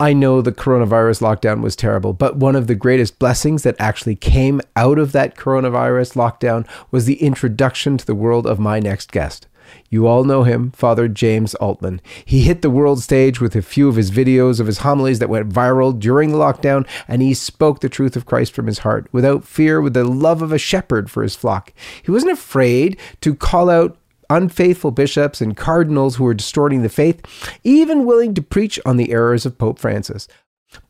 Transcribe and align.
I 0.00 0.12
know 0.12 0.40
the 0.40 0.52
coronavirus 0.52 1.22
lockdown 1.22 1.60
was 1.60 1.74
terrible, 1.74 2.12
but 2.12 2.36
one 2.36 2.54
of 2.54 2.68
the 2.68 2.76
greatest 2.76 3.18
blessings 3.18 3.64
that 3.64 3.74
actually 3.80 4.14
came 4.14 4.60
out 4.76 4.96
of 4.96 5.10
that 5.10 5.34
coronavirus 5.34 6.14
lockdown 6.14 6.68
was 6.92 7.04
the 7.04 7.20
introduction 7.20 7.98
to 7.98 8.06
the 8.06 8.14
world 8.14 8.46
of 8.46 8.60
my 8.60 8.78
next 8.78 9.10
guest. 9.10 9.48
You 9.90 10.06
all 10.06 10.22
know 10.22 10.44
him, 10.44 10.70
Father 10.70 11.08
James 11.08 11.56
Altman. 11.56 12.00
He 12.24 12.42
hit 12.42 12.62
the 12.62 12.70
world 12.70 13.02
stage 13.02 13.40
with 13.40 13.56
a 13.56 13.60
few 13.60 13.88
of 13.88 13.96
his 13.96 14.12
videos 14.12 14.60
of 14.60 14.68
his 14.68 14.78
homilies 14.78 15.18
that 15.18 15.28
went 15.28 15.48
viral 15.48 15.98
during 15.98 16.30
the 16.30 16.38
lockdown, 16.38 16.86
and 17.08 17.20
he 17.20 17.34
spoke 17.34 17.80
the 17.80 17.88
truth 17.88 18.14
of 18.14 18.24
Christ 18.24 18.54
from 18.54 18.68
his 18.68 18.78
heart 18.78 19.08
without 19.10 19.44
fear, 19.44 19.80
with 19.80 19.94
the 19.94 20.04
love 20.04 20.42
of 20.42 20.52
a 20.52 20.58
shepherd 20.58 21.10
for 21.10 21.24
his 21.24 21.34
flock. 21.34 21.72
He 22.04 22.12
wasn't 22.12 22.32
afraid 22.32 22.98
to 23.20 23.34
call 23.34 23.68
out 23.68 23.98
unfaithful 24.30 24.90
bishops 24.90 25.40
and 25.40 25.56
cardinals 25.56 26.16
who 26.16 26.24
were 26.24 26.34
distorting 26.34 26.82
the 26.82 26.88
faith, 26.88 27.22
even 27.64 28.04
willing 28.04 28.34
to 28.34 28.42
preach 28.42 28.78
on 28.84 28.96
the 28.96 29.12
errors 29.12 29.46
of 29.46 29.58
Pope 29.58 29.78
Francis. 29.78 30.28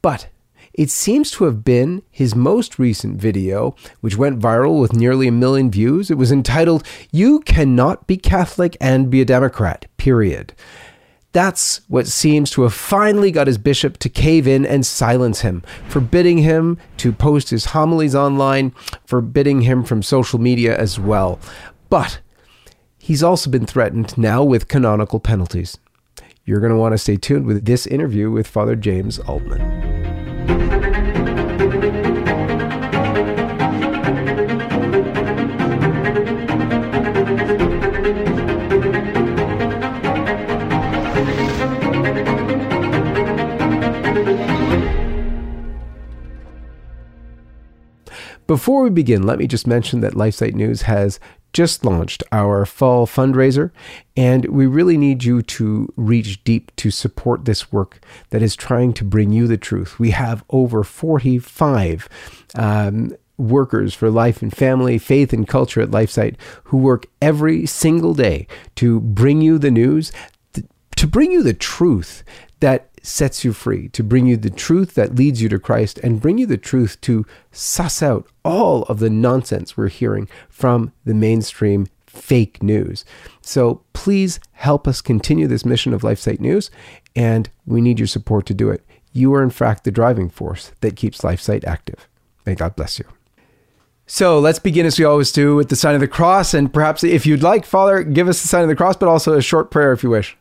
But 0.03 0.29
it 0.75 0.91
seems 0.91 1.31
to 1.33 1.45
have 1.45 1.65
been 1.65 2.03
his 2.11 2.35
most 2.35 2.79
recent 2.79 3.21
video, 3.21 3.75
which 4.01 4.17
went 4.17 4.39
viral 4.39 4.81
with 4.81 4.93
nearly 4.93 5.29
a 5.29 5.33
million 5.33 5.71
views. 5.71 6.11
It 6.11 6.19
was 6.19 6.31
entitled, 6.31 6.87
You 7.11 7.41
Cannot 7.41 8.07
Be 8.07 8.17
Catholic 8.17 8.77
and 8.81 9.11
Be 9.11 9.21
a 9.21 9.25
Democrat, 9.25 9.87
period. 9.97 10.55
That's 11.33 11.83
what 11.89 12.07
seems 12.07 12.51
to 12.53 12.63
have 12.63 12.75
finally 12.75 13.31
got 13.31 13.49
his 13.49 13.59
bishop 13.59 13.99
to 13.99 14.09
cave 14.09 14.49
in 14.49 14.65
and 14.65 14.87
silence 14.87 15.41
him, 15.41 15.63
forbidding 15.89 16.39
him 16.39 16.79
to 16.99 17.13
post 17.13 17.51
his 17.51 17.67
homilies 17.67 18.15
online, 18.15 18.73
forbidding 19.05 19.63
him 19.63 19.85
from 19.85 20.03
social 20.03 20.39
media 20.39 20.77
as 20.77 20.99
well. 20.99 21.39
But 21.91 22.21
he's 23.09 23.23
also 23.23 23.49
been 23.49 23.65
threatened 23.65 24.19
now 24.19 24.45
with 24.45 24.69
canonical 24.69 25.19
penalties. 25.19 25.79
You're 26.45 26.61
going 26.61 26.73
to 26.73 26.79
want 26.79 26.93
to 26.93 26.99
stay 26.99 27.17
tuned 27.17 27.47
with 27.47 27.65
this 27.65 27.87
interview 27.87 28.31
with 28.31 28.47
Father 28.47 28.77
James 28.77 29.19
Altman. 29.21 29.89
Before 48.47 48.83
we 48.83 48.91
begin, 48.91 49.25
let 49.25 49.39
me 49.39 49.47
just 49.47 49.67
mention 49.67 50.01
that 50.01 50.15
LifeSite 50.15 50.55
News 50.55 50.83
has 50.83 51.21
just 51.59 51.85
launched 51.85 52.23
our 52.31 52.65
fall 52.65 53.05
fundraiser, 53.05 53.73
and 54.17 54.45
we 54.45 54.65
really 54.65 54.97
need 54.97 55.25
you 55.25 55.43
to 55.43 55.93
reach 55.97 56.45
deep 56.45 56.71
to 56.77 56.89
support 56.89 57.47
this 57.47 57.73
work 57.73 57.99
that 58.31 58.43
is 58.43 58.55
trying 58.55 58.93
to 58.93 59.03
bring 59.05 59.33
you 59.33 59.49
the 59.49 59.57
truth. 59.57 59.99
We 59.99 60.13
have 60.13 60.45
over 60.51 60.85
45 60.85 62.09
um, 62.55 63.11
workers 63.39 63.93
for 63.93 64.09
life 64.09 64.41
and 64.41 64.57
family, 64.57 64.99
faith 64.99 65.33
and 65.33 65.49
culture 65.49 65.81
at 65.81 65.91
LifeSite 65.91 66.37
who 66.63 66.77
work 66.77 67.07
every 67.21 67.67
single 67.67 68.15
day 68.15 68.47
to 68.77 69.01
bring 69.01 69.41
you 69.41 69.59
the 69.59 69.73
news, 69.73 70.13
to 70.95 71.07
bring 71.09 71.33
you 71.33 71.43
the 71.43 71.55
truth 71.55 72.23
that 72.61 72.89
sets 73.09 73.45
you 73.45 73.53
free, 73.53 73.89
to 73.89 74.03
bring 74.03 74.27
you 74.27 74.37
the 74.37 74.51
truth 74.51 74.95
that 74.95 75.15
leads 75.15 75.41
you 75.41 75.49
to 75.49 75.59
Christ, 75.59 75.99
and 76.03 76.21
bring 76.21 76.39
you 76.39 76.47
the 76.47 76.59
truth 76.59 77.01
to 77.03 77.25
suss 77.51 78.03
out 78.03 78.27
all 78.45 78.83
of 78.85 78.99
the 78.99 79.11
nonsense 79.11 79.77
we're 79.77 79.89
hearing 79.89 80.29
from 80.49 80.93
the 81.05 81.15
mainstream 81.15 81.87
fake 82.07 82.63
news. 82.63 83.05
So 83.41 83.83
please 83.93 84.41
help 84.53 84.87
us 84.87 85.01
continue 85.01 85.47
this 85.47 85.65
mission 85.65 85.93
of 85.95 86.03
LifeSite 86.03 86.41
News, 86.41 86.71
and 87.17 87.49
we 87.67 87.81
need 87.81 87.99
your 87.99 88.07
support 88.07 88.47
to 88.47 88.55
do 88.55 88.71
it. 88.71 88.85
You 89.13 89.33
are, 89.35 89.43
in 89.43 89.51
fact, 89.51 89.85
the 89.85 89.91
driving 89.91 90.29
force 90.29 90.73
that 90.81 90.97
keeps 90.97 91.23
LifeSite 91.23 91.65
active. 91.65 92.09
May 92.45 92.55
God 92.55 92.77
bless 92.77 92.99
you. 92.99 93.05
So 94.07 94.39
let's 94.39 94.59
begin 94.59 94.87
as 94.87 94.99
we 94.99 95.05
always 95.05 95.33
do 95.33 95.55
with 95.55 95.69
the 95.69 95.77
sign 95.77 95.95
of 95.95 96.01
the 96.01 96.09
cross. 96.09 96.55
And 96.55 96.73
perhaps 96.73 97.05
if 97.05 97.27
you'd 97.27 97.43
like, 97.43 97.67
Father, 97.67 98.03
give 98.03 98.29
us 98.29 98.41
the 98.41 98.49
sign 98.49 98.63
of 98.63 98.69
the 98.69 98.77
cross, 98.77 98.97
but 98.97 99.09
also 99.09 99.35
a 99.35 99.43
short 99.43 99.71
prayer 99.71 99.93
if 99.93 100.03
you 100.03 100.09
wish. 100.09 100.37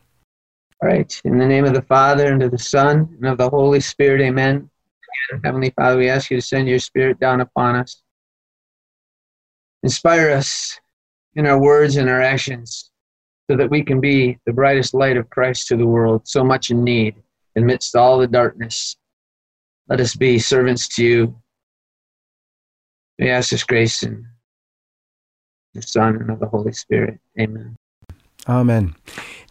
All 0.80 0.88
right. 0.88 1.20
In 1.24 1.38
the 1.38 1.46
name 1.46 1.64
of 1.64 1.74
the 1.74 1.82
Father, 1.82 2.32
and 2.32 2.42
of 2.42 2.50
the 2.52 2.58
Son, 2.58 3.08
and 3.16 3.26
of 3.26 3.38
the 3.38 3.50
Holy 3.50 3.80
Spirit, 3.80 4.20
amen. 4.20 4.70
Heavenly 5.44 5.70
Father, 5.70 5.98
we 5.98 6.08
ask 6.08 6.30
you 6.30 6.36
to 6.36 6.46
send 6.46 6.68
your 6.68 6.78
Spirit 6.78 7.18
down 7.18 7.40
upon 7.40 7.76
us. 7.76 8.02
Inspire 9.82 10.30
us 10.30 10.78
in 11.34 11.46
our 11.46 11.60
words 11.60 11.96
and 11.96 12.08
our 12.08 12.22
actions 12.22 12.90
so 13.50 13.56
that 13.56 13.70
we 13.70 13.82
can 13.82 14.00
be 14.00 14.38
the 14.46 14.52
brightest 14.52 14.94
light 14.94 15.16
of 15.16 15.30
Christ 15.30 15.68
to 15.68 15.76
the 15.76 15.86
world, 15.86 16.28
so 16.28 16.44
much 16.44 16.70
in 16.70 16.84
need 16.84 17.14
amidst 17.56 17.96
all 17.96 18.18
the 18.18 18.26
darkness. 18.26 18.96
Let 19.88 20.00
us 20.00 20.14
be 20.14 20.38
servants 20.38 20.86
to 20.96 21.04
you. 21.04 21.42
We 23.18 23.30
ask 23.30 23.50
this 23.50 23.64
grace 23.64 24.02
in 24.02 24.26
the 25.74 25.82
Son 25.82 26.16
and 26.16 26.30
of 26.30 26.40
the 26.40 26.46
Holy 26.46 26.72
Spirit. 26.72 27.18
Amen. 27.40 27.77
Amen. 28.48 28.94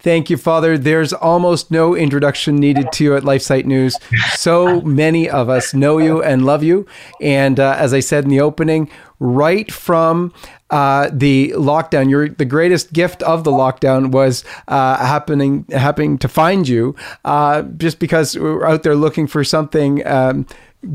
Thank 0.00 0.30
you, 0.30 0.36
Father. 0.36 0.78
There's 0.78 1.12
almost 1.12 1.70
no 1.70 1.94
introduction 1.94 2.56
needed 2.56 2.90
to 2.92 3.04
you 3.04 3.16
at 3.16 3.24
LifeSite 3.24 3.64
News. 3.64 3.96
So 4.34 4.80
many 4.82 5.28
of 5.28 5.48
us 5.48 5.74
know 5.74 5.98
you 5.98 6.22
and 6.22 6.46
love 6.46 6.62
you. 6.62 6.86
And 7.20 7.58
uh, 7.58 7.74
as 7.78 7.92
I 7.92 8.00
said 8.00 8.24
in 8.24 8.30
the 8.30 8.40
opening, 8.40 8.90
right 9.18 9.70
from 9.72 10.32
uh, 10.70 11.10
the 11.12 11.52
lockdown, 11.56 12.10
your 12.10 12.28
the 12.28 12.44
greatest 12.44 12.92
gift 12.92 13.22
of 13.24 13.42
the 13.42 13.50
lockdown 13.50 14.12
was 14.12 14.44
uh, 14.68 14.96
happening 14.98 15.64
happening 15.70 16.18
to 16.18 16.28
find 16.28 16.68
you, 16.68 16.94
uh, 17.24 17.62
just 17.62 17.98
because 17.98 18.36
we 18.36 18.48
are 18.48 18.66
out 18.66 18.82
there 18.82 18.94
looking 18.94 19.26
for 19.26 19.42
something 19.42 20.06
um, 20.06 20.46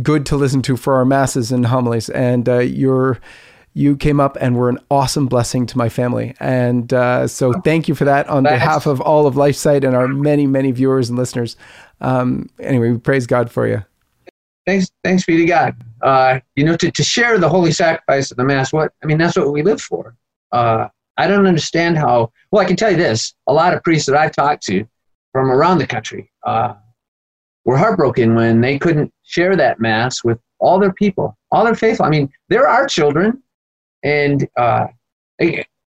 good 0.01 0.25
to 0.27 0.37
listen 0.37 0.61
to 0.61 0.77
for 0.77 0.95
our 0.95 1.05
masses 1.05 1.51
and 1.51 1.65
homilies, 1.65 2.09
and 2.09 2.47
uh, 2.47 2.59
you're 2.59 3.19
you 3.73 3.97
came 3.97 4.19
up 4.19 4.37
and 4.39 4.55
were 4.55 4.69
an 4.69 4.79
awesome 4.91 5.27
blessing 5.27 5.65
to 5.65 5.77
my 5.77 5.89
family. 5.89 6.35
And 6.39 6.93
uh, 6.93 7.27
so 7.27 7.53
thank 7.53 7.87
you 7.87 7.95
for 7.95 8.05
that 8.05 8.27
on 8.29 8.43
behalf 8.43 8.85
of 8.85 9.01
all 9.01 9.25
of 9.25 9.35
LifeSite 9.35 9.83
and 9.83 9.95
our 9.95 10.07
many, 10.07 10.45
many 10.45 10.71
viewers 10.71 11.09
and 11.09 11.17
listeners. 11.17 11.55
Um, 11.99 12.49
anyway, 12.59 12.91
we 12.91 12.97
praise 12.99 13.25
God 13.25 13.49
for 13.49 13.67
you. 13.67 13.83
Thanks, 14.65 14.91
thanks 15.03 15.25
be 15.25 15.37
to 15.37 15.45
God. 15.45 15.75
Uh, 16.01 16.39
you 16.55 16.63
know, 16.63 16.77
to, 16.77 16.91
to 16.91 17.03
share 17.03 17.37
the 17.37 17.49
holy 17.49 17.71
sacrifice 17.71 18.31
of 18.31 18.37
the 18.37 18.43
Mass, 18.43 18.71
what 18.71 18.93
I 19.03 19.07
mean, 19.07 19.17
that's 19.17 19.35
what 19.35 19.51
we 19.51 19.63
live 19.63 19.81
for. 19.81 20.15
Uh, 20.51 20.87
I 21.17 21.27
don't 21.27 21.47
understand 21.47 21.97
how, 21.97 22.31
well, 22.51 22.61
I 22.61 22.65
can 22.65 22.75
tell 22.75 22.91
you 22.91 22.97
this 22.97 23.33
a 23.47 23.53
lot 23.53 23.73
of 23.73 23.83
priests 23.83 24.07
that 24.07 24.15
I've 24.15 24.31
talked 24.31 24.63
to 24.67 24.85
from 25.31 25.51
around 25.51 25.79
the 25.79 25.87
country 25.87 26.31
uh, 26.43 26.75
were 27.65 27.77
heartbroken 27.77 28.35
when 28.35 28.61
they 28.61 28.77
couldn't 28.77 29.11
share 29.23 29.55
that 29.55 29.79
Mass 29.79 30.23
with 30.23 30.39
all 30.59 30.79
their 30.79 30.93
people, 30.93 31.37
all 31.51 31.65
their 31.65 31.75
faithful. 31.75 32.05
I 32.05 32.09
mean, 32.09 32.31
there 32.49 32.67
are 32.67 32.87
children 32.87 33.41
and 34.03 34.47
uh, 34.57 34.87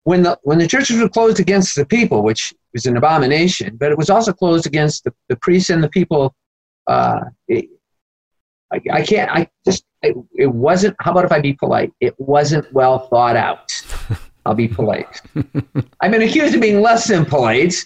when 0.06 0.24
the 0.24 0.40
when 0.44 0.58
the 0.58 0.68
churches 0.68 1.00
were 1.00 1.09
closed 1.09 1.40
against 1.40 1.76
the 1.76 1.86
people, 1.86 2.24
which 2.24 2.53
was 2.74 2.86
an 2.86 2.96
abomination, 2.96 3.76
but 3.78 3.92
it 3.92 3.98
was 3.98 4.09
also 4.09 4.31
closed 4.31 4.66
against 4.66 5.03
the, 5.03 5.14
the 5.30 5.36
priests 5.38 5.70
and 5.70 5.84
the 5.84 5.90
people. 5.90 6.34
Uh, 6.88 7.22
it, 7.48 7.66
I, 8.72 8.81
I, 8.92 9.06
can't. 9.06 9.30
I 9.31 9.50
just 9.66 9.84
it, 10.02 10.16
it, 10.34 10.48
wasn't. 10.48 10.96
How 11.00 11.12
about 11.12 11.26
if 11.26 11.31
I 11.31 11.40
be 11.40 11.53
polite? 11.53 11.92
It 12.00 12.14
wasn't 12.20 12.72
well 12.72 13.08
thought 13.08 13.36
out. 13.36 13.72
I'll 14.46 14.56
be 14.56 14.68
polite. 14.68 15.22
I've 16.02 16.12
been 16.12 16.22
accused 16.22 16.53
of 16.53 16.62
being 16.62 16.82
less 16.82 17.08
than 17.08 17.26
polite, 17.26 17.84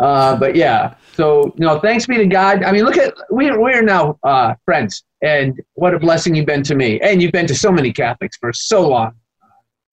uh, 0.00 0.36
but 0.36 0.56
yeah. 0.56 0.94
So 1.12 1.54
you 1.56 1.64
know, 1.66 1.78
thanks 1.78 2.06
be 2.06 2.16
to 2.16 2.26
God. 2.26 2.64
I 2.64 2.72
mean, 2.72 2.84
look 2.84 2.96
at 2.96 3.14
we 3.30 3.50
we're 3.52 3.82
now 3.82 4.18
uh, 4.24 4.54
friends, 4.64 5.04
and 5.22 5.60
what 5.74 5.94
a 5.94 6.00
blessing 6.00 6.34
you've 6.34 6.46
been 6.46 6.64
to 6.64 6.74
me, 6.74 7.00
and 7.00 7.22
you've 7.22 7.32
been 7.32 7.46
to 7.46 7.54
so 7.54 7.70
many 7.70 7.92
Catholics 7.92 8.36
for 8.36 8.52
so 8.52 8.88
long 8.88 9.14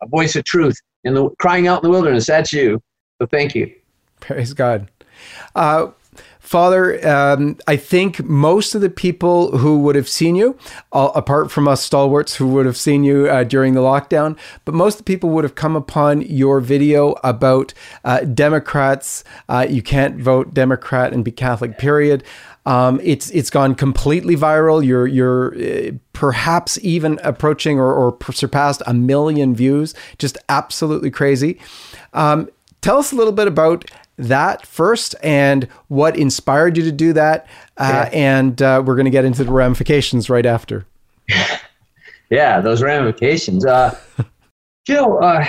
a 0.02 0.08
voice 0.08 0.36
of 0.36 0.44
truth 0.44 0.78
in 1.04 1.14
the 1.14 1.30
crying 1.40 1.68
out 1.68 1.84
in 1.84 1.88
the 1.88 1.92
wilderness. 1.92 2.28
That's 2.28 2.54
you. 2.54 2.82
So 3.20 3.28
thank 3.28 3.56
you. 3.56 3.74
Praise 4.20 4.54
God. 4.54 4.90
Uh, 5.56 5.88
Father, 6.52 7.08
um, 7.08 7.58
I 7.66 7.78
think 7.78 8.26
most 8.26 8.76
of 8.76 8.82
the 8.82 8.90
people 8.90 9.58
who 9.60 9.80
would 9.84 9.96
have 9.96 10.10
seen 10.10 10.36
you, 10.36 10.58
uh, 10.92 11.10
apart 11.16 11.50
from 11.50 11.66
us 11.66 11.82
stalwarts 11.82 12.36
who 12.36 12.48
would 12.50 12.66
have 12.66 12.76
seen 12.76 13.06
you 13.06 13.30
uh, 13.30 13.46
during 13.46 13.74
the 13.74 13.80
lockdown, 13.80 14.38
but 14.66 14.74
most 14.74 14.96
of 14.96 14.98
the 14.98 15.04
people 15.06 15.30
would 15.30 15.46
have 15.46 15.56
come 15.56 15.78
upon 15.78 16.22
your 16.24 16.60
video 16.60 17.16
about 17.24 17.74
uh, 18.04 18.22
Democrats. 18.22 19.24
Uh, 19.48 19.66
you 19.70 19.82
can't 19.82 20.18
vote 20.18 20.54
Democrat 20.54 21.14
and 21.14 21.24
be 21.24 21.32
Catholic, 21.32 21.78
period. 21.78 22.22
Um, 22.66 23.00
it's 23.04 23.30
it's 23.32 23.50
gone 23.50 23.74
completely 23.74 24.36
viral. 24.36 24.86
You're 24.86 25.08
you're 25.08 25.56
uh, 25.56 25.92
perhaps 26.14 26.78
even 26.84 27.20
approaching 27.24 27.80
or, 27.80 27.92
or, 27.92 28.18
surpassed 28.32 28.84
a 28.86 28.94
million 28.94 29.56
views. 29.56 29.96
Just 30.20 30.38
absolutely 30.48 31.10
crazy. 31.10 31.60
Um, 32.14 32.50
tell 32.82 32.98
us 32.98 33.12
a 33.12 33.16
little 33.16 33.34
bit 33.34 33.48
about 33.48 33.90
that 34.18 34.66
first 34.68 35.16
and 35.24 35.68
what 35.88 36.16
inspired 36.16 36.78
you 36.78 36.84
to 36.84 36.92
do 36.92 37.14
that, 37.14 37.48
uh, 37.78 38.08
yeah. 38.12 38.18
and 38.18 38.62
uh, 38.62 38.84
we're 38.86 38.96
going 38.96 39.06
to 39.06 39.12
get 39.12 39.26
into 39.26 39.44
the 39.44 39.52
ramifications 39.52 40.30
right 40.30 40.46
after. 40.46 40.86
yeah, 42.30 42.62
those 42.62 42.84
ramifications. 42.84 43.66
Uh, 43.66 43.98
uh, 44.90 45.46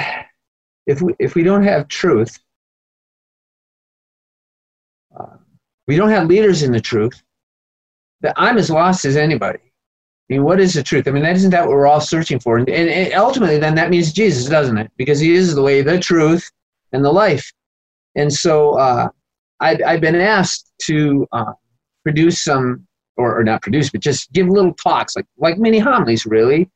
if 0.87 1.03
we 1.03 1.15
if 1.19 1.35
we 1.35 1.43
don't 1.43 1.65
have 1.65 1.89
truth, 1.89 2.39
we 5.87 5.97
don't 5.97 6.11
have 6.11 6.27
leaders 6.27 6.63
in 6.63 6.73
the 6.73 6.81
truth, 6.81 7.23
that 8.21 8.35
I'm 8.37 8.59
as 8.59 8.71
lost 8.71 9.05
as 9.05 9.17
anybody. 9.17 9.59
I 9.59 10.35
mean, 10.35 10.45
what 10.45 10.61
is 10.61 10.75
the 10.75 10.83
truth? 10.83 11.09
I 11.09 11.11
mean, 11.11 11.25
that 11.25 11.37
isn't 11.37 11.51
that 11.51 11.67
what 11.67 11.71
we're 11.71 11.87
all 11.87 12.01
searching 12.01 12.39
for? 12.39 12.57
And, 12.57 12.69
and, 12.69 12.89
and 12.89 13.13
ultimately, 13.15 13.59
then 13.59 13.75
that 13.75 13.91
means 13.91 14.13
Jesus, 14.13 14.49
doesn't 14.49 14.79
it? 14.79 14.91
Because 14.97 15.19
he 15.19 15.35
is 15.35 15.55
the 15.55 15.63
way, 15.63 15.83
the 15.83 15.99
truth, 15.99 16.49
and 16.93 17.05
the 17.05 17.13
life. 17.13 17.53
And 18.15 18.33
so 18.33 18.79
uh, 18.79 19.09
i 19.61 19.77
have 19.85 20.01
been 20.01 20.15
asked 20.15 20.73
to 20.87 21.27
uh, 21.33 21.53
produce 22.05 22.43
some, 22.45 22.87
or, 23.17 23.39
or, 23.39 23.45
not 23.45 23.63
produce, 23.63 23.91
but 23.91 24.01
just 24.01 24.33
give 24.33 24.49
little 24.49 24.75
talks, 24.75 25.17
like 25.17 25.27
like 25.39 25.59
mini 25.59 25.79
homilies, 25.79 26.27
really. 26.27 26.71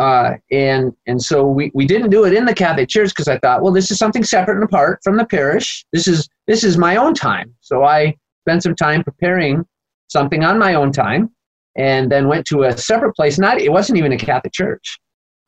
Uh, 0.00 0.34
and 0.50 0.92
and 1.06 1.20
so 1.20 1.46
we, 1.46 1.70
we 1.74 1.86
didn't 1.86 2.10
do 2.10 2.24
it 2.24 2.32
in 2.32 2.44
the 2.44 2.54
Catholic 2.54 2.88
Church 2.88 3.10
because 3.10 3.28
I 3.28 3.38
thought, 3.38 3.62
well, 3.62 3.72
this 3.72 3.90
is 3.90 3.98
something 3.98 4.24
separate 4.24 4.54
and 4.54 4.64
apart 4.64 5.00
from 5.04 5.16
the 5.16 5.26
parish. 5.26 5.84
This 5.92 6.08
is 6.08 6.28
this 6.46 6.64
is 6.64 6.78
my 6.78 6.96
own 6.96 7.14
time. 7.14 7.54
So 7.60 7.84
I 7.84 8.16
spent 8.42 8.62
some 8.62 8.74
time 8.74 9.02
preparing 9.02 9.64
something 10.08 10.44
on 10.44 10.58
my 10.58 10.74
own 10.74 10.92
time, 10.92 11.30
and 11.76 12.10
then 12.10 12.28
went 12.28 12.46
to 12.46 12.64
a 12.64 12.76
separate 12.76 13.14
place. 13.14 13.38
Not 13.38 13.60
it 13.60 13.72
wasn't 13.72 13.98
even 13.98 14.12
a 14.12 14.18
Catholic 14.18 14.52
church 14.52 14.98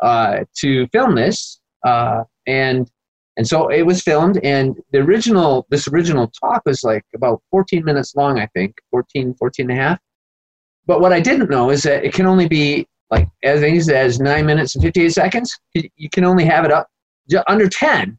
uh, 0.02 0.44
to 0.60 0.86
film 0.88 1.14
this, 1.14 1.60
uh, 1.86 2.24
and 2.46 2.90
and 3.36 3.46
so 3.46 3.68
it 3.68 3.82
was 3.82 4.02
filmed. 4.02 4.38
And 4.44 4.76
the 4.92 5.00
original 5.00 5.66
this 5.70 5.88
original 5.88 6.30
talk 6.40 6.62
was 6.64 6.82
like 6.82 7.04
about 7.14 7.42
14 7.50 7.84
minutes 7.84 8.14
long, 8.14 8.38
I 8.38 8.46
think, 8.54 8.74
14, 8.90 9.34
14 9.34 9.70
and 9.70 9.78
a 9.78 9.82
half. 9.82 9.98
But 10.86 11.00
what 11.00 11.12
I 11.12 11.20
didn't 11.20 11.50
know 11.50 11.70
is 11.70 11.82
that 11.84 12.04
it 12.04 12.12
can 12.12 12.26
only 12.26 12.48
be 12.48 12.86
like 13.10 13.28
as 13.42 13.60
things 13.60 13.88
as 13.88 14.20
nine 14.20 14.46
minutes 14.46 14.74
and 14.74 14.84
58 14.84 15.10
seconds. 15.10 15.58
You 15.74 16.10
can 16.10 16.24
only 16.24 16.44
have 16.44 16.64
it 16.64 16.70
up 16.70 16.88
under 17.46 17.68
10. 17.68 18.18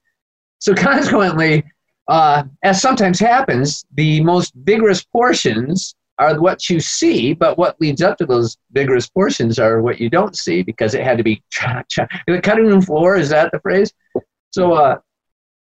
So 0.59 0.73
consequently, 0.75 1.63
uh, 2.07 2.43
as 2.63 2.81
sometimes 2.81 3.19
happens, 3.19 3.85
the 3.95 4.21
most 4.21 4.53
vigorous 4.55 5.03
portions 5.03 5.95
are 6.17 6.39
what 6.39 6.69
you 6.69 6.79
see, 6.79 7.33
but 7.33 7.57
what 7.57 7.79
leads 7.81 8.01
up 8.01 8.17
to 8.17 8.25
those 8.25 8.57
vigorous 8.71 9.09
portions 9.09 9.59
are 9.59 9.81
what 9.81 9.99
you 9.99 10.09
don't 10.09 10.37
see 10.37 10.61
because 10.61 10.93
it 10.93 11.03
had 11.03 11.17
to 11.17 11.23
be 11.23 11.43
cha, 11.51 11.81
cha. 11.89 12.07
the 12.27 12.41
cutting 12.41 12.67
room 12.67 12.81
floor. 12.81 13.15
Is 13.15 13.29
that 13.29 13.51
the 13.51 13.59
phrase? 13.59 13.91
So 14.51 14.73
uh, 14.73 14.99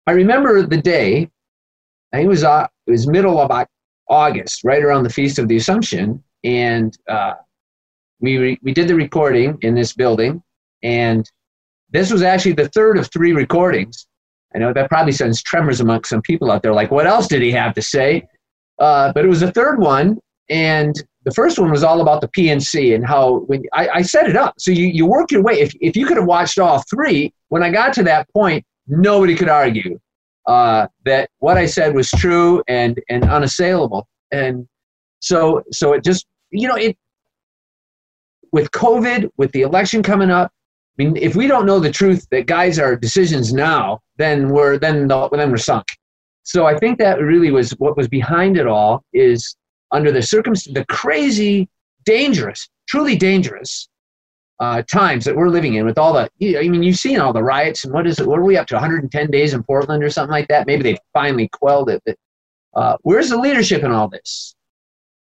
I 0.06 0.12
remember 0.12 0.62
the 0.62 0.76
day. 0.76 1.30
It 2.12 2.26
was 2.26 2.44
uh, 2.44 2.66
it 2.86 2.90
was 2.90 3.06
middle 3.06 3.40
of 3.40 3.50
August, 4.08 4.64
right 4.64 4.82
around 4.82 5.04
the 5.04 5.10
Feast 5.10 5.38
of 5.38 5.48
the 5.48 5.56
Assumption, 5.56 6.22
and 6.44 6.96
uh, 7.08 7.34
we 8.20 8.36
re- 8.36 8.58
we 8.62 8.74
did 8.74 8.88
the 8.88 8.94
recording 8.94 9.56
in 9.62 9.74
this 9.74 9.94
building, 9.94 10.42
and 10.82 11.30
this 11.90 12.12
was 12.12 12.22
actually 12.22 12.52
the 12.52 12.68
third 12.68 12.98
of 12.98 13.10
three 13.10 13.32
recordings. 13.32 14.06
I 14.54 14.58
know 14.58 14.72
that 14.72 14.88
probably 14.88 15.12
sends 15.12 15.42
tremors 15.42 15.80
among 15.80 16.04
some 16.04 16.22
people 16.22 16.50
out 16.50 16.62
there. 16.62 16.72
Like, 16.74 16.90
what 16.90 17.06
else 17.06 17.26
did 17.26 17.42
he 17.42 17.52
have 17.52 17.74
to 17.74 17.82
say? 17.82 18.26
Uh, 18.78 19.12
but 19.12 19.24
it 19.24 19.28
was 19.28 19.40
the 19.40 19.52
third 19.52 19.78
one, 19.78 20.18
and 20.50 20.94
the 21.24 21.30
first 21.30 21.58
one 21.58 21.70
was 21.70 21.84
all 21.84 22.00
about 22.00 22.20
the 22.20 22.28
DNC 22.28 22.94
and 22.94 23.06
how 23.06 23.40
when 23.46 23.62
I, 23.72 23.88
I 23.88 24.02
set 24.02 24.28
it 24.28 24.36
up. 24.36 24.54
So 24.58 24.70
you, 24.70 24.86
you 24.86 25.06
work 25.06 25.30
your 25.30 25.42
way. 25.42 25.60
If, 25.60 25.72
if 25.80 25.96
you 25.96 26.06
could 26.06 26.16
have 26.16 26.26
watched 26.26 26.58
all 26.58 26.82
three, 26.90 27.32
when 27.48 27.62
I 27.62 27.70
got 27.70 27.92
to 27.94 28.02
that 28.04 28.28
point, 28.32 28.64
nobody 28.88 29.36
could 29.36 29.48
argue 29.48 30.00
uh, 30.46 30.88
that 31.04 31.30
what 31.38 31.56
I 31.56 31.66
said 31.66 31.94
was 31.94 32.10
true 32.10 32.62
and, 32.66 33.00
and 33.08 33.24
unassailable. 33.24 34.08
And 34.32 34.66
so, 35.20 35.62
so 35.70 35.92
it 35.92 36.02
just, 36.02 36.26
you 36.50 36.66
know, 36.66 36.74
it, 36.74 36.96
with 38.50 38.70
COVID, 38.72 39.30
with 39.36 39.52
the 39.52 39.62
election 39.62 40.02
coming 40.02 40.30
up, 40.30 40.50
I 40.98 41.04
mean, 41.04 41.16
if 41.16 41.34
we 41.34 41.46
don't 41.46 41.66
know 41.66 41.80
the 41.80 41.90
truth 41.90 42.26
that 42.30 42.46
guides 42.46 42.78
our 42.78 42.96
decisions 42.96 43.52
now, 43.52 44.00
then 44.16 44.50
we're, 44.50 44.78
then, 44.78 45.08
then 45.08 45.50
we're 45.50 45.56
sunk. 45.56 45.86
So 46.42 46.66
I 46.66 46.76
think 46.78 46.98
that 46.98 47.20
really 47.20 47.50
was 47.50 47.70
what 47.72 47.96
was 47.96 48.08
behind 48.08 48.58
it 48.58 48.66
all 48.66 49.04
is 49.12 49.56
under 49.90 50.12
the 50.12 50.22
circumstances, 50.22 50.74
the 50.74 50.84
crazy, 50.86 51.68
dangerous, 52.04 52.68
truly 52.88 53.16
dangerous 53.16 53.88
uh, 54.60 54.82
times 54.82 55.24
that 55.24 55.34
we're 55.34 55.48
living 55.48 55.74
in 55.74 55.86
with 55.86 55.98
all 55.98 56.12
the, 56.12 56.30
I 56.58 56.68
mean, 56.68 56.82
you've 56.82 56.96
seen 56.96 57.20
all 57.20 57.32
the 57.32 57.42
riots 57.42 57.84
and 57.84 57.92
what 57.92 58.06
is 58.06 58.20
it? 58.20 58.26
What 58.26 58.38
are 58.38 58.44
we 58.44 58.56
up 58.56 58.66
to? 58.68 58.74
110 58.74 59.30
days 59.30 59.54
in 59.54 59.62
Portland 59.62 60.04
or 60.04 60.10
something 60.10 60.32
like 60.32 60.48
that? 60.48 60.66
Maybe 60.66 60.82
they 60.82 60.98
finally 61.12 61.48
quelled 61.48 61.90
it. 61.90 62.02
But, 62.04 62.16
uh, 62.74 62.96
where's 63.02 63.30
the 63.30 63.38
leadership 63.38 63.82
in 63.82 63.90
all 63.90 64.08
this? 64.08 64.54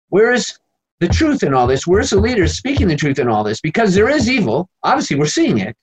Where's 0.09 0.59
the 1.01 1.09
truth 1.09 1.43
in 1.43 1.55
all 1.55 1.67
this? 1.67 1.87
Where's 1.87 2.11
the 2.11 2.21
leaders 2.21 2.57
speaking 2.57 2.89
the 2.89 2.97
truth 2.97 3.19
in 3.19 3.29
all 3.29 3.43
this? 3.43 3.61
Because 3.61 3.95
there 3.95 4.09
is 4.09 4.31
evil. 4.31 4.69
Obviously, 4.83 5.17
we're 5.17 5.27
seeing 5.27 5.59
it. 5.59 5.77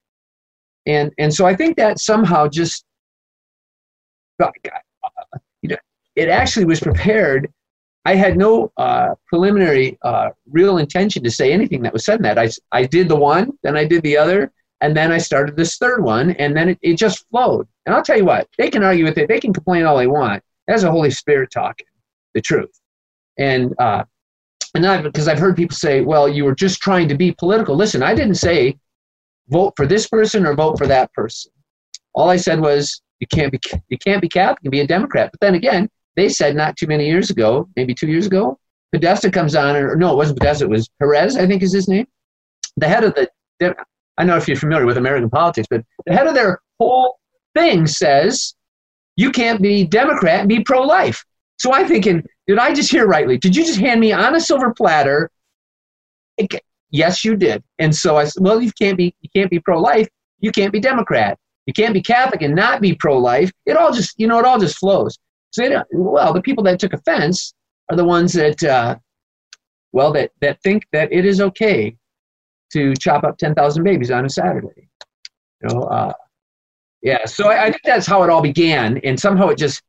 And, 0.85 1.11
and 1.17 1.33
so 1.33 1.45
I 1.45 1.55
think 1.55 1.75
that 1.77 1.99
somehow 1.99 2.47
just, 2.47 2.85
you 4.39 5.69
know, 5.69 5.75
it 6.15 6.29
actually 6.29 6.65
was 6.65 6.79
prepared 6.79 7.51
I 8.07 8.15
had 8.15 8.37
no 8.37 8.71
uh, 8.77 9.15
preliminary 9.25 9.97
uh, 10.01 10.29
real 10.49 10.77
intention 10.77 11.23
to 11.23 11.29
say 11.29 11.51
anything 11.51 11.81
that 11.81 11.91
was 11.91 12.05
said 12.05 12.19
in 12.19 12.21
that. 12.21 12.39
I, 12.39 12.49
I 12.71 12.85
did 12.85 13.09
the 13.09 13.17
one, 13.17 13.51
then 13.63 13.75
I 13.75 13.83
did 13.83 14.01
the 14.01 14.15
other, 14.15 14.49
and 14.79 14.95
then 14.95 15.11
I 15.11 15.17
started 15.17 15.57
this 15.57 15.75
third 15.75 16.01
one, 16.01 16.31
and 16.39 16.55
then 16.55 16.69
it, 16.69 16.79
it 16.81 16.93
just 16.93 17.27
flowed. 17.29 17.67
And 17.85 17.93
I'll 17.93 18.01
tell 18.01 18.15
you 18.15 18.23
what, 18.23 18.47
they 18.57 18.69
can 18.69 18.81
argue 18.81 19.03
with 19.03 19.17
it, 19.17 19.27
they 19.27 19.41
can 19.41 19.51
complain 19.51 19.85
all 19.85 19.97
they 19.97 20.07
want. 20.07 20.41
That's 20.67 20.83
the 20.83 20.91
Holy 20.91 21.11
Spirit 21.11 21.51
talking 21.51 21.85
the 22.33 22.39
truth. 22.39 22.79
And 23.37 23.75
uh, 23.77 24.05
and 24.77 24.85
I 24.85 25.01
because 25.01 25.27
I've 25.27 25.39
heard 25.39 25.55
people 25.55 25.75
say, 25.75 26.01
well, 26.01 26.29
you 26.29 26.45
were 26.45 26.55
just 26.55 26.81
trying 26.81 27.09
to 27.09 27.15
be 27.15 27.33
political. 27.33 27.75
Listen, 27.75 28.03
I 28.03 28.13
didn't 28.13 28.35
say 28.35 28.77
vote 29.49 29.73
for 29.75 29.87
this 29.87 30.07
person 30.07 30.45
or 30.45 30.53
vote 30.53 30.77
for 30.77 30.87
that 30.87 31.11
person. 31.13 31.51
All 32.13 32.29
I 32.29 32.37
said 32.37 32.61
was 32.61 33.01
you 33.19 33.27
can't 33.27 33.51
be 33.51 33.59
you 33.89 33.97
can't 33.97 34.21
be 34.21 34.29
Catholic 34.29 34.59
and 34.63 34.71
be 34.71 34.81
a 34.81 34.87
Democrat. 34.87 35.31
But 35.31 35.39
then 35.39 35.55
again, 35.55 35.89
they 36.15 36.29
said 36.29 36.55
not 36.55 36.77
too 36.77 36.87
many 36.87 37.07
years 37.07 37.29
ago, 37.29 37.67
maybe 37.75 37.93
two 37.93 38.07
years 38.07 38.27
ago, 38.27 38.59
Podesta 38.93 39.31
comes 39.31 39.55
on, 39.55 39.75
or 39.75 39.95
no, 39.95 40.13
it 40.13 40.15
wasn't 40.15 40.39
Podesta, 40.39 40.65
it 40.65 40.69
was 40.69 40.89
Perez, 40.99 41.35
I 41.35 41.47
think 41.47 41.63
is 41.63 41.73
his 41.73 41.87
name. 41.87 42.07
The 42.77 42.87
head 42.87 43.03
of 43.03 43.15
the, 43.15 43.29
I 43.61 43.73
don't 44.19 44.27
know 44.27 44.37
if 44.37 44.47
you're 44.47 44.57
familiar 44.57 44.85
with 44.85 44.97
American 44.97 45.29
politics, 45.29 45.67
but 45.69 45.83
the 46.05 46.13
head 46.13 46.27
of 46.27 46.35
their 46.35 46.59
whole 46.79 47.17
thing 47.55 47.87
says 47.87 48.55
you 49.15 49.31
can't 49.31 49.61
be 49.61 49.83
Democrat 49.83 50.41
and 50.41 50.49
be 50.49 50.63
pro 50.63 50.81
life. 50.81 51.25
So 51.57 51.73
I'm 51.73 51.87
thinking, 51.87 52.23
did 52.47 52.59
I 52.59 52.73
just 52.73 52.91
hear 52.91 53.07
rightly? 53.07 53.37
Did 53.37 53.55
you 53.55 53.65
just 53.65 53.79
hand 53.79 53.99
me 53.99 54.11
on 54.11 54.35
a 54.35 54.39
silver 54.39 54.73
platter? 54.73 55.29
Yes, 56.91 57.25
you 57.25 57.35
did. 57.35 57.63
And 57.79 57.93
so 57.93 58.17
I 58.17 58.25
said, 58.25 58.43
well, 58.43 58.61
you 58.61 58.71
can't 58.79 58.97
be 58.97 59.13
you 59.21 59.29
can't 59.35 59.49
be 59.49 59.59
pro 59.59 59.79
life. 59.79 60.07
You 60.39 60.51
can't 60.51 60.71
be 60.71 60.79
Democrat. 60.79 61.37
You 61.65 61.73
can't 61.73 61.93
be 61.93 62.01
Catholic 62.01 62.41
and 62.41 62.55
not 62.55 62.79
be 62.81 62.95
pro 62.95 63.17
life. 63.17 63.51
It 63.65 63.75
all 63.75 63.91
just 63.91 64.13
you 64.17 64.27
know 64.27 64.39
it 64.39 64.45
all 64.45 64.59
just 64.59 64.77
flows. 64.77 65.17
So 65.51 65.67
they 65.67 65.75
well, 65.91 66.33
the 66.33 66.41
people 66.41 66.63
that 66.65 66.79
took 66.79 66.93
offense 66.93 67.53
are 67.89 67.97
the 67.97 68.05
ones 68.05 68.33
that, 68.33 68.61
uh, 68.63 68.95
well, 69.91 70.11
that, 70.13 70.31
that 70.41 70.61
think 70.61 70.85
that 70.91 71.11
it 71.11 71.25
is 71.25 71.41
okay 71.41 71.95
to 72.73 72.93
chop 72.95 73.23
up 73.23 73.37
10,000 73.37 73.83
babies 73.83 74.11
on 74.11 74.25
a 74.25 74.29
Saturday. 74.29 74.89
You 75.61 75.69
know, 75.69 75.81
uh, 75.83 76.13
yeah, 77.01 77.25
so 77.25 77.49
I, 77.49 77.65
I, 77.65 77.65
think 77.69 77.81
that's 77.85 78.05
how 78.05 78.23
it 78.23 78.29
all 78.29 78.41
began, 78.41 78.97
and 79.03 79.19
somehow 79.19 79.47
it 79.49 79.57
just 79.57 79.81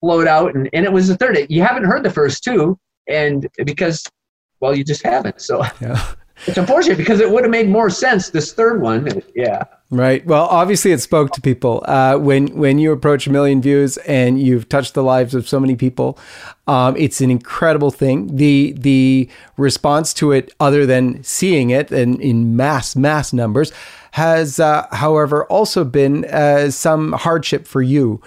flowed 0.00 0.26
out, 0.26 0.54
and, 0.54 0.68
and 0.72 0.84
it 0.84 0.92
was 0.92 1.08
the 1.08 1.16
third. 1.16 1.38
You 1.48 1.62
haven't 1.62 1.84
heard 1.84 2.02
the 2.02 2.10
first 2.10 2.42
two, 2.42 2.78
and 3.08 3.48
because, 3.64 4.04
well, 4.60 4.74
you 4.74 4.84
just 4.84 5.02
haven't. 5.02 5.40
So 5.40 5.64
yeah. 5.80 6.12
it's 6.46 6.58
unfortunate 6.58 6.96
because 6.98 7.20
it 7.20 7.30
would 7.30 7.44
have 7.44 7.50
made 7.50 7.68
more 7.68 7.90
sense 7.90 8.30
this 8.30 8.52
third 8.52 8.80
one. 8.80 9.22
Yeah. 9.34 9.64
Right. 9.92 10.24
Well, 10.24 10.46
obviously, 10.46 10.92
it 10.92 11.00
spoke 11.00 11.32
to 11.32 11.40
people 11.40 11.82
uh, 11.86 12.16
when 12.16 12.46
when 12.56 12.78
you 12.78 12.92
approach 12.92 13.26
a 13.26 13.32
million 13.32 13.60
views 13.60 13.96
and 13.98 14.40
you've 14.40 14.68
touched 14.68 14.94
the 14.94 15.02
lives 15.02 15.34
of 15.34 15.48
so 15.48 15.58
many 15.58 15.74
people. 15.74 16.16
Um, 16.68 16.96
it's 16.96 17.20
an 17.20 17.28
incredible 17.28 17.90
thing. 17.90 18.36
The 18.36 18.72
the 18.78 19.28
response 19.56 20.14
to 20.14 20.30
it, 20.30 20.54
other 20.60 20.86
than 20.86 21.24
seeing 21.24 21.70
it 21.70 21.90
and 21.90 22.20
in 22.20 22.54
mass 22.54 22.94
mass 22.94 23.32
numbers, 23.32 23.72
has, 24.12 24.60
uh, 24.60 24.86
however, 24.92 25.44
also 25.46 25.84
been 25.84 26.24
uh, 26.26 26.70
some 26.70 27.12
hardship 27.12 27.66
for 27.66 27.82
you. 27.82 28.20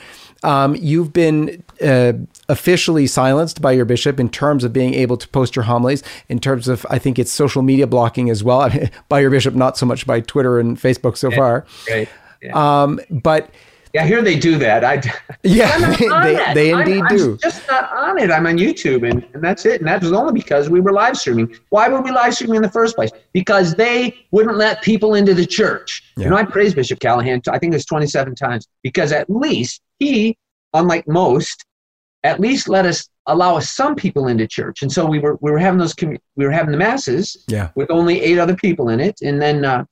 Um, 0.43 0.75
you've 0.75 1.13
been 1.13 1.63
uh, 1.81 2.13
officially 2.49 3.07
silenced 3.07 3.61
by 3.61 3.71
your 3.71 3.85
bishop 3.85 4.19
in 4.19 4.29
terms 4.29 4.63
of 4.63 4.73
being 4.73 4.93
able 4.93 5.17
to 5.17 5.27
post 5.29 5.55
your 5.55 5.63
homilies, 5.63 6.03
in 6.29 6.39
terms 6.39 6.67
of, 6.67 6.85
I 6.89 6.99
think 6.99 7.17
it's 7.17 7.31
social 7.31 7.61
media 7.61 7.87
blocking 7.87 8.29
as 8.29 8.43
well, 8.43 8.69
by 9.09 9.21
your 9.21 9.29
bishop, 9.29 9.55
not 9.55 9.77
so 9.77 9.85
much 9.85 10.05
by 10.05 10.19
Twitter 10.19 10.59
and 10.59 10.77
Facebook 10.77 11.17
so 11.17 11.29
yeah, 11.29 11.37
far. 11.37 11.65
Right. 11.89 12.09
Yeah. 12.41 12.81
Um, 12.83 12.99
but 13.09 13.49
yeah, 13.93 14.05
here 14.05 14.23
they 14.23 14.39
do 14.39 14.57
that. 14.57 14.83
I 14.83 14.95
yeah, 15.43 15.77
they, 15.77 16.53
they 16.55 16.71
indeed 16.71 17.03
I'm, 17.03 17.15
do. 17.15 17.31
I'm 17.33 17.37
just 17.37 17.67
not 17.67 17.93
on 17.93 18.17
it. 18.17 18.31
I'm 18.31 18.47
on 18.47 18.57
YouTube, 18.57 19.07
and, 19.07 19.23
and 19.33 19.43
that's 19.43 19.67
it. 19.67 19.81
And 19.81 19.87
that 19.87 20.01
was 20.01 20.11
only 20.11 20.33
because 20.33 20.67
we 20.67 20.79
were 20.79 20.91
live 20.91 21.15
streaming. 21.15 21.55
Why 21.69 21.87
were 21.89 22.01
we 22.01 22.09
live 22.09 22.33
streaming 22.33 22.55
in 22.55 22.61
the 22.63 22.71
first 22.71 22.95
place? 22.95 23.11
Because 23.33 23.75
they 23.75 24.15
wouldn't 24.31 24.57
let 24.57 24.81
people 24.81 25.13
into 25.13 25.35
the 25.35 25.45
church. 25.45 26.11
Yeah. 26.17 26.23
You 26.23 26.29
know, 26.31 26.37
I 26.37 26.43
praise 26.43 26.73
Bishop 26.73 26.99
Callahan. 26.99 27.41
I 27.47 27.59
think 27.59 27.71
it 27.71 27.75
was 27.75 27.85
27 27.85 28.33
times 28.33 28.67
because 28.81 29.11
at 29.11 29.29
least 29.29 29.81
he, 29.99 30.39
unlike 30.73 31.07
most, 31.07 31.63
at 32.23 32.39
least 32.39 32.67
let 32.67 32.87
us 32.87 33.07
allow 33.27 33.57
us 33.57 33.69
some 33.69 33.95
people 33.95 34.27
into 34.27 34.47
church. 34.47 34.81
And 34.81 34.91
so 34.91 35.05
we 35.05 35.19
were 35.19 35.37
we 35.39 35.51
were 35.51 35.59
having 35.59 35.77
those 35.77 35.93
we 36.01 36.17
were 36.45 36.51
having 36.51 36.71
the 36.71 36.77
masses 36.77 37.45
yeah. 37.47 37.69
with 37.75 37.91
only 37.91 38.21
eight 38.21 38.39
other 38.39 38.55
people 38.55 38.89
in 38.89 38.99
it, 38.99 39.19
and 39.21 39.39
then 39.39 39.63
uh, 39.63 39.85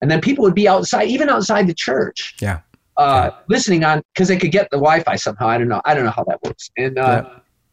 and 0.00 0.10
then 0.10 0.22
people 0.22 0.42
would 0.42 0.54
be 0.54 0.66
outside, 0.66 1.08
even 1.08 1.28
outside 1.28 1.66
the 1.66 1.74
church. 1.74 2.34
Yeah 2.40 2.60
uh, 2.96 3.30
listening 3.48 3.84
on 3.84 4.02
because 4.14 4.28
they 4.28 4.36
could 4.36 4.52
get 4.52 4.68
the 4.70 4.76
Wi-Fi 4.76 5.16
somehow. 5.16 5.48
I 5.48 5.58
don't 5.58 5.68
know. 5.68 5.80
I 5.84 5.94
don't 5.94 6.04
know 6.04 6.10
how 6.10 6.24
that 6.24 6.42
works. 6.42 6.70
And 6.76 6.98
uh, 6.98 7.24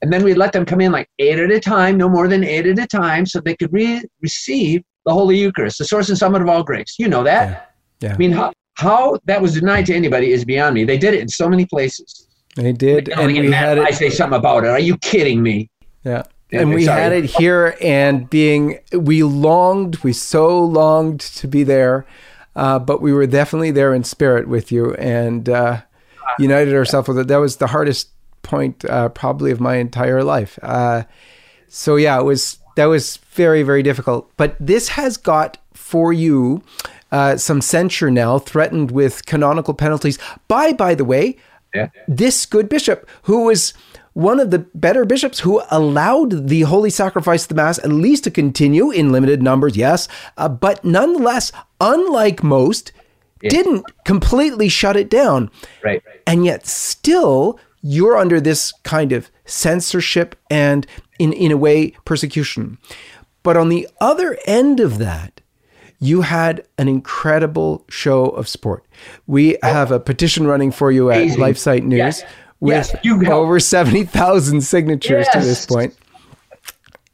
And 0.01 0.13
then 0.13 0.23
we'd 0.23 0.37
let 0.37 0.53
them 0.53 0.65
come 0.65 0.79
in 0.79 0.93
like 0.93 1.09
eight 1.19 1.39
at 1.39 1.51
a 1.51 1.59
time, 1.59 1.97
no 1.97 2.07
more 2.07 2.27
than 2.29 2.43
eight 2.43 2.65
at 2.65 2.79
a 2.79 2.87
time, 2.87 3.25
so 3.25 3.41
they 3.41 3.55
could 3.55 3.71
re- 3.73 4.01
receive 4.21 4.81
the 5.05 5.13
Holy 5.13 5.37
Eucharist, 5.37 5.77
the 5.77 5.85
source 5.85 6.07
and 6.07 6.17
summit 6.17 6.41
of 6.41 6.47
all 6.47 6.63
grace. 6.63 6.95
You 6.97 7.09
know 7.09 7.23
that? 7.23 7.73
Yeah. 7.99 8.09
yeah. 8.09 8.15
I 8.15 8.17
mean, 8.17 8.31
how, 8.31 8.53
how 8.75 9.19
that 9.25 9.41
was 9.41 9.55
denied 9.55 9.85
to 9.87 9.93
anybody 9.93 10.31
is 10.31 10.45
beyond 10.45 10.75
me. 10.75 10.85
They 10.85 10.97
did 10.97 11.13
it 11.13 11.19
in 11.19 11.27
so 11.27 11.49
many 11.49 11.65
places. 11.65 12.27
They 12.55 12.71
did. 12.71 13.09
And 13.09 13.27
we 13.27 13.51
had 13.51 13.77
it. 13.77 13.83
I 13.83 13.91
say 13.91 14.09
something 14.09 14.39
about 14.39 14.63
it. 14.63 14.69
Are 14.69 14.79
you 14.79 14.97
kidding 14.99 15.43
me? 15.43 15.69
Yeah. 16.05 16.23
And 16.51 16.73
we 16.73 16.85
Sorry. 16.85 17.01
had 17.01 17.11
it 17.11 17.25
here, 17.25 17.77
and 17.79 18.27
being, 18.27 18.79
we 18.91 19.21
longed, 19.21 19.97
we 19.97 20.13
so 20.13 20.63
longed 20.65 21.19
to 21.19 21.47
be 21.47 21.63
there, 21.63 22.07
uh, 22.59 22.77
but 22.77 23.01
we 23.01 23.13
were 23.13 23.25
definitely 23.25 23.71
there 23.71 23.93
in 23.93 24.03
spirit 24.03 24.47
with 24.47 24.69
you 24.69 24.93
and 24.95 25.47
uh, 25.47 25.81
united 26.39 26.75
ourselves 26.75 27.07
with 27.07 27.17
it. 27.17 27.27
That 27.29 27.37
was 27.37 27.55
the 27.55 27.67
hardest 27.67 28.09
point, 28.41 28.83
uh, 28.83 29.07
probably, 29.09 29.51
of 29.51 29.61
my 29.61 29.75
entire 29.75 30.23
life. 30.23 30.59
Uh, 30.61 31.03
so, 31.69 31.95
yeah, 31.95 32.19
it 32.19 32.23
was, 32.23 32.59
that 32.75 32.85
was 32.85 33.17
very, 33.31 33.63
very 33.63 33.81
difficult. 33.81 34.29
But 34.35 34.57
this 34.59 34.89
has 34.89 35.15
got 35.15 35.57
for 35.73 36.11
you 36.11 36.61
uh, 37.11 37.37
some 37.37 37.61
censure 37.61 38.11
now, 38.11 38.39
threatened 38.39 38.91
with 38.91 39.25
canonical 39.25 39.73
penalties 39.73 40.19
by, 40.49 40.73
by 40.73 40.95
the 40.95 41.05
way, 41.05 41.37
yeah. 41.73 41.87
this 42.07 42.45
good 42.45 42.67
bishop 42.67 43.07
who 43.23 43.45
was 43.45 43.73
one 44.19 44.39
of 44.41 44.51
the 44.51 44.59
better 44.75 45.05
bishops 45.05 45.39
who 45.39 45.61
allowed 45.71 46.49
the 46.49 46.61
holy 46.61 46.89
sacrifice 46.89 47.43
of 47.43 47.49
the 47.49 47.55
Mass 47.55 47.79
at 47.79 47.89
least 47.89 48.25
to 48.25 48.31
continue 48.31 48.91
in 48.91 49.13
limited 49.13 49.41
numbers, 49.41 49.77
yes, 49.77 50.09
uh, 50.37 50.49
but 50.49 50.83
nonetheless, 50.83 51.53
unlike 51.79 52.43
most, 52.43 52.91
yeah. 53.41 53.49
didn't 53.49 53.85
completely 54.03 54.67
shut 54.67 54.97
it 54.97 55.09
down. 55.09 55.49
Right. 55.83 56.03
And 56.27 56.43
yet, 56.43 56.67
still, 56.67 57.57
you're 57.81 58.17
under 58.17 58.41
this 58.41 58.73
kind 58.83 59.13
of 59.13 59.31
censorship 59.45 60.35
and, 60.49 60.85
in, 61.17 61.31
in 61.31 61.53
a 61.53 61.57
way, 61.57 61.91
persecution. 62.03 62.77
But 63.41 63.55
on 63.55 63.69
the 63.69 63.87
other 64.01 64.37
end 64.45 64.81
of 64.81 64.97
that, 64.97 65.39
you 66.01 66.21
had 66.21 66.67
an 66.77 66.89
incredible 66.89 67.85
show 67.89 68.25
of 68.25 68.49
sport. 68.49 68.85
We 69.27 69.57
have 69.63 69.91
a 69.91 69.99
petition 69.99 70.45
running 70.45 70.71
for 70.71 70.91
you 70.91 71.09
at. 71.09 71.25
LifeSite 71.37 71.83
News 71.83 71.97
yes. 71.97 72.23
With 72.59 72.95
yes, 73.03 73.27
over 73.27 73.59
70,000 73.59 74.61
signatures 74.61 75.25
yes. 75.25 75.33
to 75.33 75.39
this 75.47 75.65
point. 75.65 75.95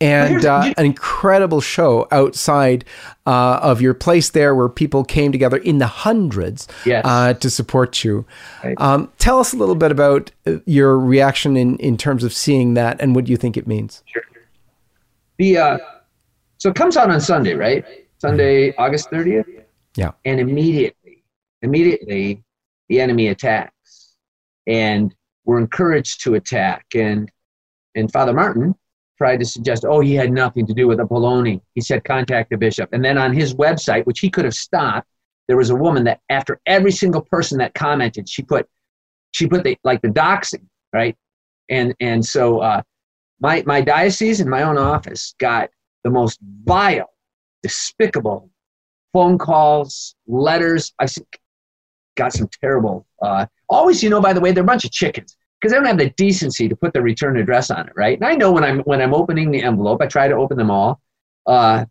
And 0.02 0.46
uh, 0.46 0.74
an 0.78 0.86
incredible 0.86 1.62
show 1.62 2.08
outside 2.12 2.84
uh, 3.26 3.60
of 3.62 3.82
your 3.82 3.94
place 3.94 4.30
there 4.32 4.54
where 4.54 4.68
people 4.68 5.06
came 5.06 5.32
together 5.32 5.58
in 5.58 5.78
the 5.78 5.88
hundreds 5.88 6.68
uh, 6.86 7.34
to 7.36 7.50
support 7.50 8.04
you. 8.04 8.26
Right. 8.64 8.80
Um, 8.80 9.12
tell 9.20 9.40
us 9.40 9.54
a 9.54 9.58
little 9.58 9.76
bit 9.76 9.92
about 9.92 10.32
uh, 10.46 10.58
your 10.66 11.00
reaction 11.00 11.56
in, 11.56 11.78
in 11.78 11.96
terms 11.96 12.26
of 12.26 12.34
seeing 12.34 12.74
that 12.74 13.00
and 13.00 13.16
what 13.16 13.30
you 13.30 13.38
think 13.38 13.56
it 13.56 13.68
means. 13.68 14.04
Sure. 14.06 14.24
The, 15.38 15.58
uh, 15.58 15.78
so 16.58 16.70
it 16.70 16.76
comes 16.76 16.98
out 16.98 17.10
on 17.10 17.22
Sunday, 17.22 17.54
right? 17.54 17.86
Sunday, 18.18 18.76
August 18.76 19.10
30th. 19.12 19.64
Yeah. 19.96 20.12
And 20.26 20.40
immediately, 20.40 21.24
immediately, 21.62 22.44
the 22.90 23.00
enemy 23.00 23.30
attacks, 23.30 24.18
and 24.68 25.16
we're 25.46 25.60
encouraged 25.60 26.24
to 26.24 26.36
attack. 26.36 26.86
And 26.96 27.32
and 27.96 28.12
Father 28.12 28.34
Martin 28.34 28.76
tried 29.18 29.38
to 29.38 29.46
suggest, 29.46 29.86
oh, 29.88 30.02
he 30.02 30.14
had 30.14 30.32
nothing 30.32 30.66
to 30.68 30.74
do 30.74 30.88
with 30.88 31.00
baloney. 31.00 31.62
He 31.74 31.82
said, 31.82 32.04
contact 32.04 32.50
the 32.50 32.58
bishop. 32.58 32.90
And 32.92 33.04
then 33.04 33.18
on 33.18 33.34
his 33.34 33.54
website, 33.54 34.06
which 34.06 34.20
he 34.20 34.30
could 34.30 34.44
have 34.44 34.54
stopped, 34.54 35.08
there 35.48 35.56
was 35.56 35.70
a 35.70 35.76
woman 35.76 36.04
that 36.04 36.20
after 36.30 36.60
every 36.66 36.92
single 36.92 37.22
person 37.22 37.58
that 37.60 37.74
commented, 37.74 38.28
she 38.28 38.42
put 38.42 38.68
she 39.32 39.48
put 39.48 39.64
the 39.64 39.78
like 39.84 40.02
the 40.02 40.10
doxing, 40.10 40.66
right? 40.94 41.16
And 41.70 41.96
and 42.00 42.26
so 42.26 42.60
uh, 42.60 42.82
my 43.40 43.64
my 43.66 43.82
diocese 43.82 44.40
and 44.42 44.50
my 44.50 44.64
own 44.64 44.78
office 44.78 45.36
got 45.40 45.70
the 46.04 46.10
most 46.10 46.40
vile 46.64 47.10
despicable 47.64 48.50
phone 49.14 49.38
calls, 49.38 50.16
letters. 50.28 50.94
I 51.00 51.08
got 52.16 52.34
some 52.34 52.50
terrible. 52.62 53.06
Uh, 53.22 53.46
always, 53.70 54.04
you 54.04 54.10
know, 54.10 54.22
by 54.22 54.34
the 54.34 54.42
way, 54.42 54.52
they're 54.52 54.64
a 54.64 54.68
bunch 54.68 54.86
of 54.86 54.92
chickens 54.92 55.38
because 55.60 55.72
they 55.72 55.78
don't 55.78 55.88
have 55.88 55.98
the 55.98 56.10
decency 56.12 56.68
to 56.68 56.76
put 56.76 56.94
the 56.94 57.02
return 57.02 57.38
address 57.38 57.72
on 57.72 57.88
it, 57.88 57.94
right? 57.96 58.18
And 58.18 58.26
I 58.26 58.36
know 58.36 58.52
when 58.52 58.64
I'm 58.64 58.80
when 58.82 59.02
I'm 59.02 59.14
opening 59.14 59.52
the 59.52 59.62
envelope, 59.62 60.02
I 60.02 60.08
try 60.08 60.28
to 60.28 60.36
open 60.36 60.58
them 60.58 60.70
all. 60.72 61.00
Uh, 61.46 61.86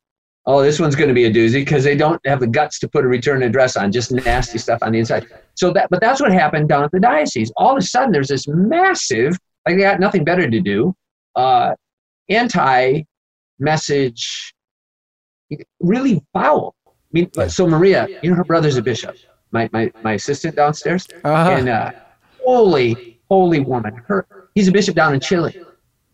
oh, 0.47 0.63
this 0.63 0.79
one's 0.79 0.95
going 0.95 1.09
to 1.09 1.15
be 1.15 1.25
a 1.25 1.33
doozy 1.33 1.55
because 1.55 1.85
they 1.85 1.97
don't 1.97 2.21
have 2.27 2.41
the 2.41 2.47
guts 2.47 2.79
to 2.81 2.89
put 2.89 3.05
a 3.05 3.09
return 3.09 3.43
address 3.43 3.77
on, 3.77 3.91
just 3.91 4.13
nasty 4.13 4.59
stuff 4.59 4.79
on 4.83 4.93
the 4.93 4.99
inside. 4.99 5.27
So 5.55 5.73
that, 5.73 5.89
but 5.91 6.01
that's 6.01 6.21
what 6.21 6.33
happened 6.33 6.69
down 6.69 6.85
at 6.85 6.91
the 6.91 7.01
diocese. 7.01 7.51
All 7.57 7.73
of 7.73 7.79
a 7.79 7.83
sudden, 7.83 8.13
there's 8.13 8.29
this 8.29 8.47
massive, 8.47 9.39
like 9.67 9.77
they 9.77 9.83
got 9.83 10.01
nothing 10.01 10.25
better 10.25 10.49
to 10.51 10.61
do, 10.61 10.95
uh, 11.35 11.75
anti-message 12.29 13.05
really 15.81 16.23
foul. 16.33 16.75
I 16.87 16.91
mean, 17.13 17.31
so 17.49 17.67
Maria, 17.67 18.09
you 18.23 18.31
know, 18.31 18.37
her 18.37 18.45
brother's 18.45 18.77
a 18.77 18.83
bishop. 18.83 19.17
My 19.55 19.71
my 19.73 19.93
my 20.03 20.13
assistant 20.15 20.57
downstairs, 20.57 21.07
uh-huh. 21.23 21.51
and 21.53 21.69
uh, 21.69 21.93
holy 22.45 23.21
holy 23.31 23.61
woman. 23.61 23.95
Her 24.07 24.27
he's 24.55 24.69
a 24.69 24.73
bishop 24.73 24.97
down 24.97 25.15
in 25.15 25.21
Chile, 25.21 25.53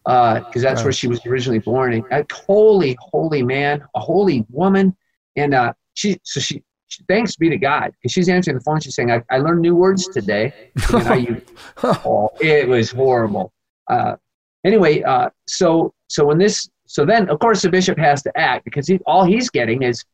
because 0.04 0.56
uh, 0.56 0.60
that's 0.60 0.84
where 0.84 0.92
she 0.92 1.08
was 1.08 1.24
originally 1.24 1.58
born. 1.58 1.94
And 1.94 2.04
a 2.12 2.24
holy 2.34 2.96
holy 3.00 3.42
man, 3.42 3.82
a 3.94 4.00
holy 4.00 4.44
woman, 4.50 4.94
and 5.36 5.54
uh, 5.54 5.72
she 5.94 6.18
so 6.22 6.38
she, 6.38 6.62
she 6.88 7.02
thanks 7.08 7.34
be 7.36 7.48
to 7.48 7.56
God 7.56 7.92
because 7.92 8.12
she's 8.12 8.28
answering 8.28 8.58
the 8.58 8.62
phone. 8.62 8.78
She's 8.78 8.94
saying, 8.94 9.10
"I, 9.10 9.22
I 9.30 9.38
learned 9.38 9.62
new 9.62 9.74
words 9.74 10.06
today." 10.08 10.70
And 10.92 11.08
I 11.08 11.42
oh, 11.82 12.28
it 12.40 12.68
was 12.68 12.90
horrible. 12.90 13.54
Uh, 13.88 14.16
anyway, 14.64 15.02
uh, 15.02 15.30
so 15.46 15.94
so 16.08 16.26
when 16.26 16.36
this 16.36 16.68
so 16.90 17.06
then, 17.06 17.30
of 17.30 17.38
course, 17.38 17.62
the 17.62 17.70
bishop 17.70 17.96
has 17.98 18.22
to 18.24 18.36
act 18.36 18.64
because 18.64 18.88
he, 18.88 18.98
all 19.06 19.24
he's 19.24 19.48
getting 19.48 19.82
is 19.82 20.04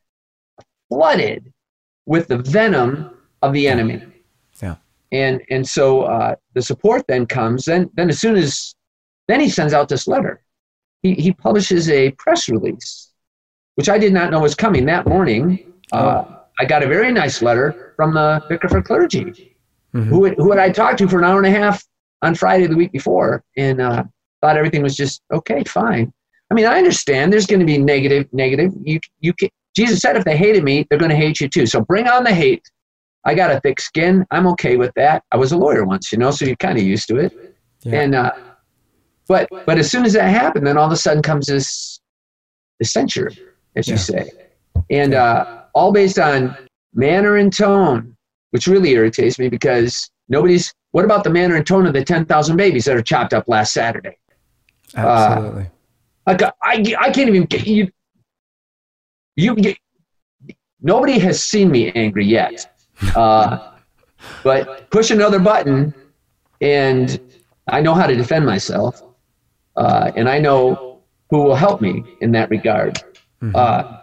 flooded 0.89 1.51
with 2.05 2.27
the 2.27 2.37
venom 2.37 3.16
of 3.41 3.53
the 3.53 3.67
enemy. 3.67 4.01
Yeah. 4.61 4.75
And 5.11 5.41
and 5.49 5.67
so 5.67 6.03
uh, 6.03 6.35
the 6.53 6.61
support 6.61 7.05
then 7.07 7.25
comes. 7.25 7.65
Then 7.65 7.89
then 7.95 8.09
as 8.09 8.19
soon 8.19 8.35
as 8.35 8.75
then 9.27 9.39
he 9.39 9.49
sends 9.49 9.73
out 9.73 9.89
this 9.89 10.07
letter. 10.07 10.41
He 11.03 11.13
he 11.13 11.31
publishes 11.31 11.89
a 11.89 12.11
press 12.11 12.49
release, 12.49 13.11
which 13.75 13.89
I 13.89 13.97
did 13.97 14.13
not 14.13 14.31
know 14.31 14.39
was 14.39 14.55
coming 14.55 14.85
that 14.85 15.07
morning. 15.07 15.73
Uh, 15.91 16.23
oh. 16.27 16.39
I 16.59 16.65
got 16.65 16.83
a 16.83 16.87
very 16.87 17.11
nice 17.11 17.41
letter 17.41 17.93
from 17.95 18.13
the 18.13 18.43
vicar 18.49 18.67
for 18.67 18.81
clergy, 18.81 19.55
mm-hmm. 19.93 20.03
who 20.03 20.29
who 20.35 20.51
had 20.51 20.59
I 20.59 20.69
talked 20.69 20.97
to 20.99 21.07
for 21.07 21.19
an 21.19 21.25
hour 21.25 21.37
and 21.37 21.45
a 21.45 21.51
half 21.51 21.85
on 22.23 22.35
Friday 22.35 22.67
the 22.67 22.75
week 22.75 22.91
before, 22.91 23.43
and 23.55 23.79
uh, 23.79 24.03
thought 24.41 24.57
everything 24.57 24.81
was 24.81 24.95
just 24.95 25.21
okay, 25.31 25.63
fine. 25.63 26.11
I 26.49 26.53
mean, 26.53 26.65
I 26.65 26.77
understand 26.77 27.31
there's 27.31 27.45
going 27.45 27.59
to 27.59 27.65
be 27.65 27.77
negative, 27.77 28.27
negative. 28.31 28.71
You, 28.81 28.99
you 29.19 29.33
can, 29.33 29.49
Jesus 29.75 29.99
said 29.99 30.15
if 30.15 30.23
they 30.23 30.37
hated 30.37 30.63
me, 30.63 30.87
they're 30.89 30.99
going 30.99 31.11
to 31.11 31.17
hate 31.17 31.41
you 31.41 31.49
too. 31.49 31.65
So 31.65 31.81
bring 31.81 32.07
on 32.07 32.23
the 32.23 32.33
hate. 32.33 32.63
I 33.27 33.35
got 33.35 33.51
a 33.51 33.59
thick 33.59 33.81
skin. 33.81 34.25
I'm 34.31 34.47
okay 34.47 34.77
with 34.77 34.91
that. 34.95 35.21
I 35.33 35.37
was 35.37 35.51
a 35.51 35.57
lawyer 35.57 35.83
once, 35.83 36.13
you 36.13 36.17
know, 36.17 36.31
so 36.31 36.45
you're 36.45 36.55
kind 36.55 36.77
of 36.77 36.83
used 36.83 37.09
to 37.09 37.17
it. 37.17 37.55
Yeah. 37.83 38.01
And, 38.01 38.15
uh, 38.15 38.31
but, 39.27 39.49
but 39.65 39.77
as 39.77 39.91
soon 39.91 40.05
as 40.05 40.13
that 40.13 40.29
happened, 40.29 40.65
then 40.65 40.77
all 40.77 40.85
of 40.85 40.93
a 40.93 40.95
sudden 40.95 41.21
comes 41.21 41.47
this, 41.47 41.99
this 42.79 42.93
censure, 42.93 43.29
as 43.75 43.87
yeah. 43.87 43.93
you 43.93 43.97
say. 43.97 44.31
And 44.89 45.13
uh, 45.13 45.63
all 45.75 45.91
based 45.91 46.17
on 46.17 46.55
manner 46.93 47.35
and 47.35 47.53
tone, 47.53 48.15
which 48.51 48.65
really 48.65 48.91
irritates 48.91 49.37
me 49.37 49.49
because 49.49 50.09
nobody's, 50.29 50.73
what 50.91 51.03
about 51.03 51.25
the 51.25 51.29
manner 51.29 51.57
and 51.57 51.67
tone 51.67 51.85
of 51.85 51.91
the 51.91 52.05
10,000 52.05 52.55
babies 52.55 52.85
that 52.85 52.95
are 52.95 53.01
chopped 53.01 53.33
up 53.33 53.49
last 53.49 53.73
Saturday? 53.73 54.17
Absolutely. 54.95 55.63
Uh, 55.63 56.31
like 56.31 56.41
I, 56.43 56.95
I 56.99 57.11
can't 57.11 57.27
even 57.27 57.43
get 57.43 57.67
you. 57.67 57.91
You 59.35 59.53
get, 59.53 59.77
nobody 60.81 61.19
has 61.19 61.43
seen 61.43 61.69
me 61.69 61.91
angry 61.91 62.25
yet, 62.25 62.76
uh, 63.15 63.73
but 64.43 64.89
push 64.89 65.11
another 65.11 65.39
button, 65.39 65.93
and 66.61 67.19
I 67.67 67.81
know 67.81 67.93
how 67.93 68.07
to 68.07 68.15
defend 68.15 68.45
myself, 68.45 69.03
uh, 69.75 70.11
and 70.15 70.29
I 70.29 70.39
know 70.39 71.01
who 71.29 71.43
will 71.43 71.55
help 71.55 71.81
me 71.81 72.03
in 72.21 72.31
that 72.31 72.49
regard. 72.49 72.97
Mm-hmm. 73.41 73.55
Uh, 73.55 74.01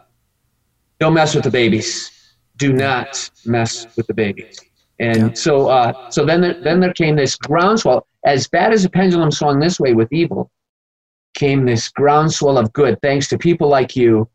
don't 1.01 1.15
mess 1.15 1.35
with 1.35 1.45
the 1.45 1.51
babies. 1.51 2.11
Do 2.57 2.73
not 2.73 3.31
mess 3.45 3.87
with 3.97 4.07
the 4.07 4.15
babies. 4.15 4.61
And 5.01 5.31
yeah. 5.31 5.35
so, 5.35 5.69
uh, 5.69 6.11
so 6.11 6.25
then, 6.25 6.41
there, 6.41 6.55
then 6.63 6.81
there 6.81 6.93
came 6.93 7.17
this 7.17 7.35
groundswell. 7.35 8.07
As 8.25 8.47
bad 8.47 8.73
as 8.73 8.85
the 8.85 8.91
pendulum 8.91 9.33
swung 9.33 9.59
this 9.59 9.81
way 9.81 9.93
with 9.93 10.13
evil, 10.13 10.51
came 11.35 11.67
this 11.67 11.89
groundswell 11.89 12.57
of 12.57 12.73
good 12.73 13.01
thanks 13.03 13.29
to 13.29 13.39
people 13.39 13.69
like 13.69 13.97
you 13.97 14.29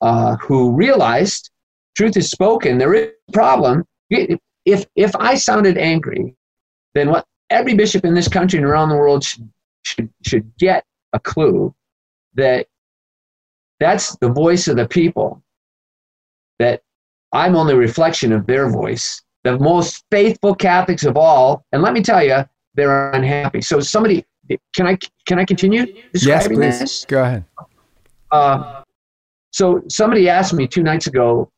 uh, 0.00 0.36
who 0.36 0.72
realized 0.72 1.50
truth 1.96 2.16
is 2.16 2.30
spoken. 2.30 2.78
There 2.78 2.94
is 2.94 3.10
a 3.28 3.32
problem. 3.32 3.84
If, 4.10 4.86
if 4.96 5.16
I 5.16 5.34
sounded 5.34 5.78
angry, 5.78 6.34
then 6.94 7.10
what 7.10 7.26
every 7.50 7.74
bishop 7.74 8.04
in 8.04 8.14
this 8.14 8.28
country 8.28 8.58
and 8.58 8.66
around 8.66 8.88
the 8.88 8.96
world 8.96 9.24
should, 9.24 9.48
should, 9.84 10.10
should 10.24 10.56
get 10.58 10.84
a 11.12 11.20
clue 11.20 11.74
that 12.34 12.66
that's 13.80 14.16
the 14.18 14.28
voice 14.28 14.68
of 14.68 14.76
the 14.76 14.88
people, 14.88 15.42
that 16.58 16.82
I'm 17.32 17.56
only 17.56 17.74
a 17.74 17.76
reflection 17.76 18.32
of 18.32 18.46
their 18.46 18.70
voice. 18.70 19.22
The 19.42 19.58
most 19.58 20.04
faithful 20.10 20.54
Catholics 20.54 21.04
of 21.04 21.16
all, 21.16 21.64
and 21.72 21.82
let 21.82 21.92
me 21.92 22.00
tell 22.00 22.24
you, 22.24 22.44
they're 22.74 23.10
unhappy. 23.10 23.60
So 23.60 23.80
somebody, 23.80 24.24
can 24.74 24.86
I 24.86 24.98
can 25.26 25.38
I 25.38 25.44
continue 25.44 25.86
Yes, 25.86 26.12
describing 26.12 26.58
please. 26.58 26.78
this? 26.78 27.04
Go 27.04 27.22
ahead. 27.22 27.44
Uh, 28.30 28.82
so 29.52 29.82
somebody 29.88 30.28
asked 30.28 30.54
me 30.54 30.66
two 30.66 30.82
nights 30.82 31.06
ago, 31.06 31.50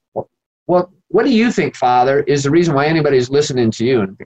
well, 0.66 0.92
what 1.08 1.24
do 1.24 1.30
you 1.32 1.50
think, 1.50 1.76
Father, 1.76 2.20
is 2.22 2.42
the 2.42 2.50
reason 2.50 2.74
why 2.74 2.86
anybody's 2.86 3.30
listening 3.30 3.70
to 3.72 3.84
you? 3.84 4.00
And 4.00 4.18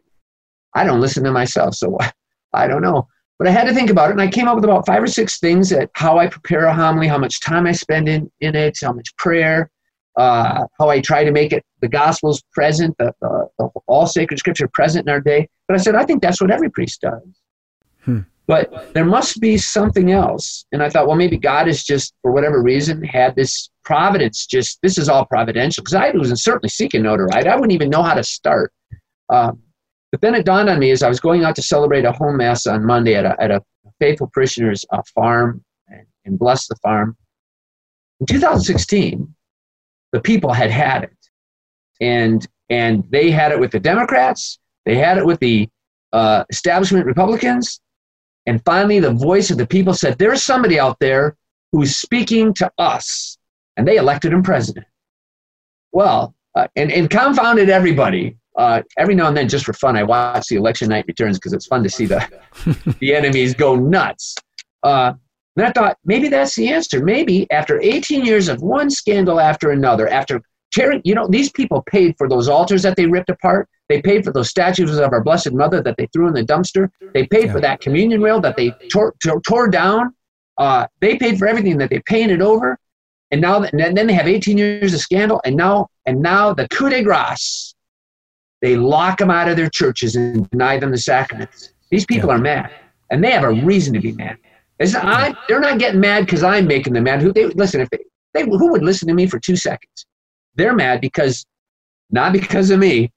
I 0.75 0.85
don't 0.85 1.01
listen 1.01 1.25
to 1.25 1.33
myself, 1.33 1.75
so 1.75 1.99
I 2.53 2.67
don't 2.67 2.83
know. 2.83 3.09
But 3.39 3.49
I 3.49 3.53
had 3.53 3.67
to 3.69 3.75
think 3.75 3.89
about 3.89 4.11
it, 4.11 4.13
and 4.13 4.21
I 4.21 4.29
came 4.29 4.49
up 4.49 4.57
with 4.57 4.65
about 4.65 4.87
five 4.87 5.03
or 5.03 5.07
six 5.07 5.39
things 5.39 5.71
that 5.71 5.91
how 5.95 6.19
I 6.19 6.27
prepare 6.27 6.67
a 6.67 6.75
homily, 6.75 7.09
how 7.09 7.17
much 7.17 7.41
time 7.41 7.67
I 7.67 7.73
spend 7.73 8.09
in, 8.09 8.31
in 8.41 8.55
it, 8.55 8.79
how 8.83 8.93
much 8.93 9.17
prayer, 9.17 9.71
uh, 10.17 10.67
how 10.79 10.91
I 10.91 11.01
try 11.01 11.25
to 11.25 11.31
make 11.31 11.53
it 11.53 11.65
the 11.81 11.89
Gospels 11.89 12.43
present, 12.53 12.95
the, 12.99 13.15
the, 13.21 13.49
the 13.59 13.69
all 13.87 14.07
sacred 14.07 14.39
Scripture 14.39 14.69
present 14.69 15.09
in 15.09 15.13
our 15.13 15.21
day. 15.21 15.49
But 15.69 15.79
I 15.79 15.83
said, 15.83 15.95
I 15.95 16.05
think 16.05 16.21
that's 16.21 16.41
what 16.41 16.51
every 16.51 16.71
priest 16.71 17.01
does. 17.01 17.23
Hmm. 18.05 18.21
But 18.47 18.93
there 18.95 19.05
must 19.05 19.41
be 19.41 19.57
something 19.57 20.11
else. 20.11 20.67
And 20.73 20.83
I 20.83 20.91
thought, 20.91 21.07
well, 21.07 21.17
maybe 21.17 21.39
God 21.39 21.69
has 21.69 21.85
just, 21.85 22.15
for 22.21 22.33
whatever 22.33 22.61
reason, 22.63 23.03
had 23.05 23.37
this 23.37 23.71
providence. 23.85 24.47
Just 24.47 24.79
this 24.83 24.99
is 24.99 25.09
all 25.09 25.25
providential 25.27 25.83
because 25.83 25.95
I 25.95 26.11
wasn't 26.11 26.41
certainly 26.41 26.69
seeking 26.69 27.03
notoriety. 27.03 27.49
I 27.49 27.55
wouldn't 27.55 27.73
even 27.73 27.91
know 27.91 28.03
how 28.03 28.15
to 28.15 28.25
start. 28.25 28.73
Um, 29.29 29.61
but 30.11 30.21
then 30.21 30.35
it 30.35 30.45
dawned 30.45 30.69
on 30.69 30.79
me 30.79 30.91
as 30.91 31.03
I 31.03 31.09
was 31.09 31.21
going 31.21 31.45
out 31.45 31.55
to 31.57 31.63
celebrate 31.63 32.05
a 32.05 32.13
home 32.13 32.37
mass 32.37 32.67
on 32.67 32.85
Monday 32.85 33.15
at 33.15 33.25
a, 33.25 33.41
at 33.41 33.51
a 33.51 33.63
faithful 34.01 34.31
parishioner's 34.33 34.85
uh, 34.91 35.03
farm 35.15 35.65
and, 35.89 36.07
and 36.25 36.39
bless 36.39 36.67
the 36.67 36.75
farm. 36.77 37.17
In 38.19 38.27
2016, 38.27 39.33
the 40.13 40.21
people 40.21 40.53
had 40.53 40.71
had 40.71 41.05
it, 41.05 41.17
and 42.01 42.47
and 42.69 43.05
they 43.11 43.31
had 43.31 43.53
it 43.53 43.59
with 43.59 43.71
the 43.71 43.81
Democrats, 43.81 44.59
they 44.85 44.97
had 44.97 45.19
it 45.19 45.25
with 45.25 45.41
the 45.41 45.69
uh, 46.13 46.45
establishment 46.51 47.07
Republicans, 47.07 47.81
and 48.47 48.63
finally 48.65 49.01
the 49.01 49.13
voice 49.13 49.51
of 49.51 49.59
the 49.59 49.67
people 49.67 49.95
said, 49.95 50.19
"There's 50.19 50.43
somebody 50.43 50.79
out 50.79 50.99
there 51.01 51.37
who's 51.73 51.97
speaking 51.97 52.53
to 52.55 52.71
us," 52.79 53.39
and 53.81 53.89
they 53.89 53.97
elected 53.97 54.33
him 54.33 54.43
president. 54.43 54.87
Well, 55.93 56.35
uh, 56.55 56.69
and 56.77 56.93
and 56.93 57.09
confounded 57.11 57.71
everybody 57.71 58.37
uh, 58.57 58.83
every 58.99 59.15
now 59.15 59.29
and 59.29 59.37
then, 59.37 59.49
just 59.49 59.65
for 59.65 59.73
fun, 59.73 59.97
I 59.97 60.03
watch 60.03 60.49
the 60.49 60.57
election 60.57 60.89
night 60.91 61.07
returns 61.09 61.39
because 61.39 61.53
it's 61.53 61.67
fun 61.67 61.83
to 61.83 61.91
see 61.91 62.07
the 62.07 62.21
the 63.01 63.15
enemies 63.15 63.55
go 63.55 63.75
nuts. 63.77 64.35
Uh, 64.83 65.15
and 65.57 65.67
I 65.67 65.73
thought 65.73 65.97
maybe 66.05 66.29
that's 66.29 66.55
the 66.55 66.69
answer. 66.69 67.03
Maybe 67.05 67.51
after 67.51 67.81
18 67.81 68.25
years 68.25 68.49
of 68.49 68.63
one 68.63 68.91
scandal 68.91 69.41
after 69.41 69.71
another, 69.71 70.09
after 70.09 70.41
tearing, 70.73 71.01
you 71.05 71.15
know, 71.15 71.27
these 71.27 71.51
people 71.51 71.83
paid 71.91 72.15
for 72.19 72.29
those 72.29 72.49
altars 72.49 72.83
that 72.83 72.97
they 72.97 73.07
ripped 73.07 73.31
apart. 73.31 73.69
They 73.89 74.01
paid 74.01 74.25
for 74.25 74.33
those 74.33 74.49
statues 74.49 74.97
of 74.99 75.13
our 75.13 75.23
Blessed 75.23 75.53
Mother 75.53 75.83
that 75.83 75.97
they 75.97 76.07
threw 76.13 76.29
in 76.29 76.35
the 76.35 76.45
dumpster. 76.45 76.89
They 77.13 77.27
paid 77.27 77.47
Yeah. 77.47 77.53
for 77.53 77.61
that 77.61 77.81
communion 77.81 78.23
rail 78.23 78.41
that 78.43 78.57
they 78.57 78.71
tore, 78.93 79.15
tore, 79.23 79.41
tore 79.41 79.69
down. 79.69 80.15
Uh, 80.59 80.87
they 81.01 81.17
paid 81.17 81.39
for 81.39 81.49
everything 81.49 81.77
that 81.79 81.91
they 81.91 82.01
painted 82.07 82.41
over. 82.43 82.79
And 83.31 83.41
now, 83.41 83.63
and 83.63 83.97
then 83.97 84.07
they 84.07 84.13
have 84.13 84.27
18 84.27 84.59
years 84.59 84.93
of 84.93 85.01
scandal. 85.01 85.41
And 85.45 85.57
now, 85.57 85.89
and 86.07 86.21
now 86.21 86.53
the 86.53 86.67
coup 86.69 86.91
de 86.91 87.03
grace 87.03 87.75
they 88.61 88.77
lock 88.77 89.19
them 89.19 89.31
out 89.31 89.49
of 89.49 89.57
their 89.57 89.71
churches 89.71 90.17
and 90.17 90.49
deny 90.51 90.79
them 90.79 90.91
the 90.91 90.99
sacraments. 90.99 91.73
These 91.91 92.05
people 92.07 92.29
Yeah. 92.29 92.35
are 92.37 92.39
mad, 92.39 92.71
and 93.11 93.25
they 93.25 93.31
have 93.31 93.45
a 93.45 93.53
reason 93.53 93.95
to 93.95 94.01
be 94.01 94.13
mad. 94.13 94.37
It's 94.79 94.95
I, 94.95 95.35
they're 95.49 95.61
not 95.61 95.79
getting 95.79 96.01
mad 96.01 96.27
because 96.27 96.43
I'm 96.43 96.67
making 96.67 96.93
them 96.93 97.05
mad. 97.05 97.21
Who 97.23 97.33
they 97.33 97.47
listen? 97.47 97.81
If 97.81 97.91
they, 97.91 97.99
they 98.35 98.43
who 98.45 98.71
would 98.71 98.83
listen 98.83 99.09
to 99.09 99.15
me 99.15 99.27
for 99.27 99.39
two 99.39 99.57
seconds? 99.57 100.07
They're 100.55 100.75
mad 100.75 101.01
because 101.01 101.45
not 102.11 102.33
because 102.33 102.71
of 102.71 102.79
me. 102.79 103.11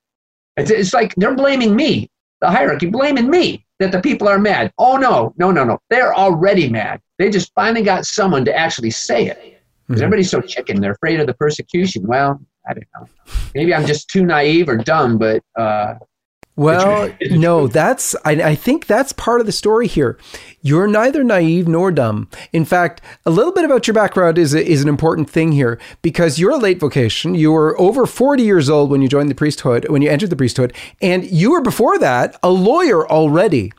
It's, 0.58 0.72
it's 0.72 0.94
like 0.94 1.14
they're 1.16 1.36
blaming 1.36 1.76
me, 1.76 2.10
the 2.42 2.50
hierarchy, 2.50 2.88
blaming 2.88 3.30
me 3.30 3.66
that 3.80 3.92
the 3.92 4.02
people 4.02 4.28
are 4.28 4.40
mad. 4.40 4.72
Oh 4.78 4.98
no, 4.98 5.34
no, 5.38 5.52
no, 5.52 5.64
no. 5.64 5.80
They're 5.90 6.14
already 6.14 6.70
mad. 6.70 7.02
They 7.18 7.30
just 7.30 7.52
finally 7.54 7.84
got 7.84 8.06
someone 8.06 8.46
to 8.46 8.56
actually 8.56 8.92
say 8.92 9.28
it. 9.28 9.53
Because 9.88 10.02
Mhm. 10.02 10.04
everybody's 10.06 10.30
so 10.32 10.42
chicken, 10.42 10.82
they're 10.82 10.94
afraid 10.94 11.20
of 11.20 11.28
the 11.28 11.34
persecution. 11.34 12.06
Well, 12.08 12.42
I 12.68 12.74
don't 12.74 12.86
know. 12.98 13.08
Maybe 13.54 13.74
I'm 13.74 13.86
just 13.86 14.10
too 14.10 14.26
naive 14.26 14.70
or 14.70 14.78
dumb, 14.78 15.18
but 15.18 15.44
uh, 15.58 15.96
Well, 16.56 17.10
no, 17.32 17.68
that's, 17.68 18.16
I, 18.24 18.32
I 18.34 18.56
think 18.56 18.86
that's 18.86 19.12
part 19.12 19.40
of 19.42 19.46
the 19.48 19.52
story 19.52 19.88
here. 19.88 20.18
You're 20.62 20.88
neither 20.88 21.24
naive 21.24 21.68
nor 21.68 21.92
dumb. 21.92 22.30
In 22.54 22.64
fact, 22.64 23.02
a 23.26 23.32
little 23.32 23.52
bit 23.52 23.66
about 23.66 23.86
your 23.88 23.94
background 23.96 24.38
is, 24.38 24.54
a, 24.54 24.64
is 24.64 24.82
an 24.84 24.88
important 24.88 25.30
thing 25.30 25.52
here 25.54 25.78
because 26.02 26.38
you're 26.40 26.52
a 26.52 26.58
late 26.58 26.80
vocation. 26.80 27.34
You 27.36 27.52
were 27.52 27.78
over 27.82 28.06
40 28.06 28.44
years 28.44 28.70
old 28.70 28.90
when 28.92 29.02
you 29.02 29.10
joined 29.10 29.30
the 29.30 29.36
priesthood, 29.36 29.90
when 29.90 30.02
you 30.04 30.10
entered 30.10 30.30
the 30.30 30.36
priesthood, 30.38 30.72
and 31.02 31.26
you 31.30 31.52
were 31.52 31.62
before 31.62 31.98
that 32.00 32.38
a 32.44 32.50
lawyer 32.52 33.06
already. 33.10 33.74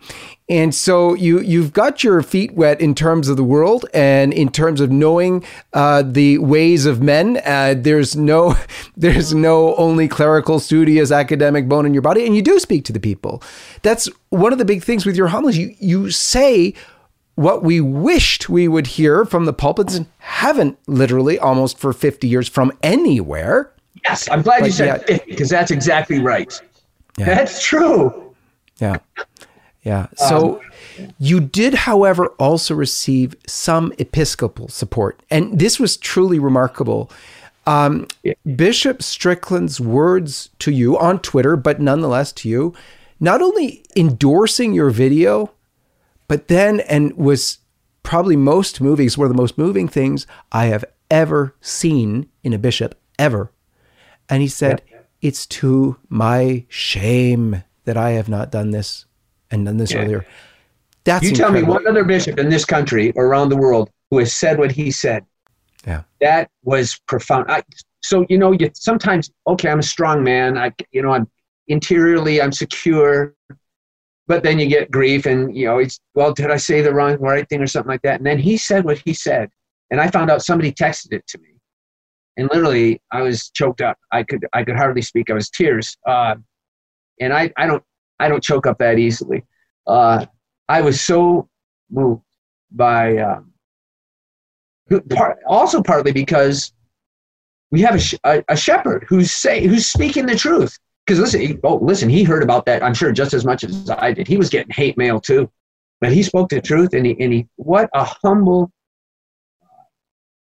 And 0.46 0.74
so 0.74 1.14
you 1.14 1.40
you've 1.40 1.72
got 1.72 2.04
your 2.04 2.20
feet 2.22 2.52
wet 2.52 2.78
in 2.78 2.94
terms 2.94 3.28
of 3.28 3.38
the 3.38 3.44
world 3.44 3.86
and 3.94 4.30
in 4.32 4.50
terms 4.50 4.80
of 4.82 4.90
knowing 4.90 5.42
uh, 5.72 6.02
the 6.02 6.36
ways 6.36 6.84
of 6.84 7.00
men. 7.02 7.40
Uh, 7.46 7.74
there's 7.78 8.14
no 8.14 8.54
there's 8.96 9.32
no 9.32 9.74
only 9.76 10.06
clerical, 10.06 10.60
studious, 10.60 11.10
academic 11.10 11.66
bone 11.66 11.86
in 11.86 11.94
your 11.94 12.02
body, 12.02 12.26
and 12.26 12.36
you 12.36 12.42
do 12.42 12.58
speak 12.58 12.84
to 12.84 12.92
the 12.92 13.00
people. 13.00 13.42
That's 13.80 14.06
one 14.28 14.52
of 14.52 14.58
the 14.58 14.66
big 14.66 14.82
things 14.84 15.06
with 15.06 15.16
your 15.16 15.28
homilies. 15.28 15.56
You 15.56 15.74
you 15.78 16.10
say 16.10 16.74
what 17.36 17.62
we 17.64 17.80
wished 17.80 18.48
we 18.50 18.68
would 18.68 18.86
hear 18.86 19.24
from 19.24 19.46
the 19.46 19.52
pulpits 19.54 19.94
and 19.96 20.06
haven't 20.18 20.78
literally 20.86 21.36
almost 21.38 21.78
for 21.78 21.92
50 21.92 22.28
years 22.28 22.48
from 22.48 22.70
anywhere. 22.82 23.72
yes, 24.04 24.28
I'm 24.30 24.42
glad 24.42 24.58
you 24.58 24.64
But 24.66 24.72
said 24.74 24.86
yeah. 24.86 24.98
50 25.16 25.30
because 25.30 25.48
that's 25.48 25.70
exactly 25.72 26.20
right. 26.20 26.52
Yeah. 27.18 27.24
That's 27.24 27.64
true. 27.64 28.34
Yeah. 28.78 28.98
Yeah. 29.84 30.06
So 30.16 30.62
you 31.18 31.40
did, 31.40 31.74
however, 31.74 32.28
also 32.38 32.74
receive 32.74 33.36
some 33.46 33.92
episcopal 33.98 34.68
support. 34.68 35.20
And 35.30 35.58
this 35.58 35.78
was 35.78 35.96
truly 35.98 36.38
remarkable. 36.38 37.10
Um, 37.66 38.08
Yeah. 38.22 38.32
Bishop 38.56 39.02
Strickland's 39.02 39.80
words 39.80 40.48
to 40.60 40.70
you 40.72 40.98
on 40.98 41.18
Twitter, 41.18 41.54
but 41.56 41.80
nonetheless 41.80 42.32
to 42.32 42.48
you, 42.48 42.74
not 43.20 43.42
only 43.42 43.84
endorsing 43.94 44.72
your 44.72 44.90
video, 44.90 45.50
but 46.28 46.48
then, 46.48 46.80
and 46.80 47.14
was 47.16 47.58
probably 48.02 48.36
most 48.36 48.80
moving, 48.80 49.06
it's 49.06 49.18
one 49.18 49.26
of 49.26 49.32
the 49.36 49.40
most 49.40 49.58
moving 49.58 49.88
things 49.88 50.26
I 50.50 50.66
have 50.66 50.84
ever 51.10 51.54
seen 51.60 52.28
in 52.42 52.52
a 52.52 52.58
bishop, 52.58 52.98
ever. 53.18 53.50
And 54.28 54.40
he 54.40 54.48
said, 54.48 54.82
It's 55.20 55.46
to 55.46 55.96
my 56.08 56.64
shame 56.68 57.62
that 57.84 57.96
I 57.98 58.10
have 58.12 58.28
not 58.28 58.50
done 58.50 58.70
this 58.70 59.04
and 59.54 59.66
done 59.66 59.76
this 59.76 59.92
Yeah. 59.92 60.02
earlier. 60.02 60.26
That's 61.04 61.24
You 61.24 61.32
tell 61.32 61.52
me 61.52 61.62
one 61.62 61.86
other 61.86 62.04
bishop 62.04 62.38
in 62.38 62.48
this 62.48 62.64
country 62.64 63.12
or 63.12 63.26
around 63.26 63.50
the 63.50 63.56
world 63.56 63.90
who 64.10 64.18
has 64.18 64.32
said 64.32 64.58
what 64.58 64.72
he 64.72 64.90
said. 64.90 65.24
Yeah. 65.86 66.02
That 66.20 66.50
was 66.62 66.98
profound. 67.06 67.50
I, 67.50 67.62
so 68.02 68.24
you 68.28 68.38
know, 68.38 68.52
you 68.52 68.70
sometimes 68.74 69.30
okay, 69.46 69.68
I'm 69.68 69.80
a 69.80 69.82
strong 69.82 70.22
man. 70.22 70.56
I, 70.56 70.72
you 70.92 71.02
know, 71.02 71.12
I'm 71.12 71.28
interiorly 71.68 72.40
I'm 72.40 72.52
secure, 72.52 73.34
but 74.26 74.42
then 74.42 74.58
you 74.58 74.66
get 74.66 74.90
grief, 74.90 75.26
and 75.26 75.54
you 75.54 75.66
know, 75.66 75.78
it's 75.78 76.00
well, 76.14 76.32
did 76.32 76.50
I 76.50 76.56
say 76.56 76.80
the 76.80 76.92
wrong 76.92 77.16
right 77.18 77.46
thing 77.48 77.60
or 77.60 77.66
something 77.66 77.90
like 77.90 78.02
that? 78.02 78.16
And 78.20 78.26
then 78.26 78.38
he 78.38 78.56
said 78.56 78.84
what 78.84 78.98
he 78.98 79.12
said, 79.12 79.50
and 79.90 80.00
I 80.00 80.10
found 80.10 80.30
out 80.30 80.42
somebody 80.42 80.72
texted 80.72 81.12
it 81.12 81.26
to 81.28 81.38
me, 81.38 81.50
and 82.38 82.48
literally 82.50 83.00
I 83.10 83.20
was 83.22 83.50
choked 83.50 83.82
up. 83.82 83.98
I 84.10 84.22
could 84.22 84.46
I 84.54 84.64
could 84.64 84.76
hardly 84.76 85.02
speak. 85.02 85.30
I 85.30 85.34
was 85.34 85.50
tears, 85.50 85.96
uh, 86.06 86.36
and 87.20 87.32
I 87.32 87.52
I 87.58 87.66
don't 87.66 87.82
I 88.18 88.28
don't 88.28 88.42
choke 88.42 88.66
up 88.66 88.78
that 88.78 88.98
easily. 88.98 89.44
Uh, 89.86 90.26
I 90.68 90.80
was 90.80 91.00
so 91.00 91.48
moved 91.90 92.22
by 92.70 93.18
um, 93.18 93.52
part, 95.10 95.38
also 95.46 95.82
partly 95.82 96.12
because 96.12 96.72
we 97.70 97.80
have 97.82 97.94
a, 97.96 97.98
sh- 97.98 98.14
a, 98.24 98.42
a 98.48 98.56
shepherd 98.56 99.04
who's 99.08 99.30
say 99.30 99.66
who's 99.66 99.86
speaking 99.86 100.26
the 100.26 100.36
truth. 100.36 100.78
Because 101.06 101.20
listen, 101.20 101.40
he, 101.40 101.58
oh 101.64 101.76
listen, 101.82 102.08
he 102.08 102.24
heard 102.24 102.42
about 102.42 102.64
that. 102.66 102.82
I'm 102.82 102.94
sure 102.94 103.12
just 103.12 103.34
as 103.34 103.44
much 103.44 103.62
as 103.64 103.90
I 103.90 104.12
did. 104.12 104.26
He 104.26 104.36
was 104.38 104.48
getting 104.48 104.72
hate 104.72 104.96
mail 104.96 105.20
too, 105.20 105.50
but 106.00 106.12
he 106.12 106.22
spoke 106.22 106.48
the 106.48 106.60
truth, 106.62 106.94
and 106.94 107.04
he 107.04 107.16
and 107.20 107.32
he 107.32 107.46
what 107.56 107.90
a 107.94 108.04
humble. 108.22 108.70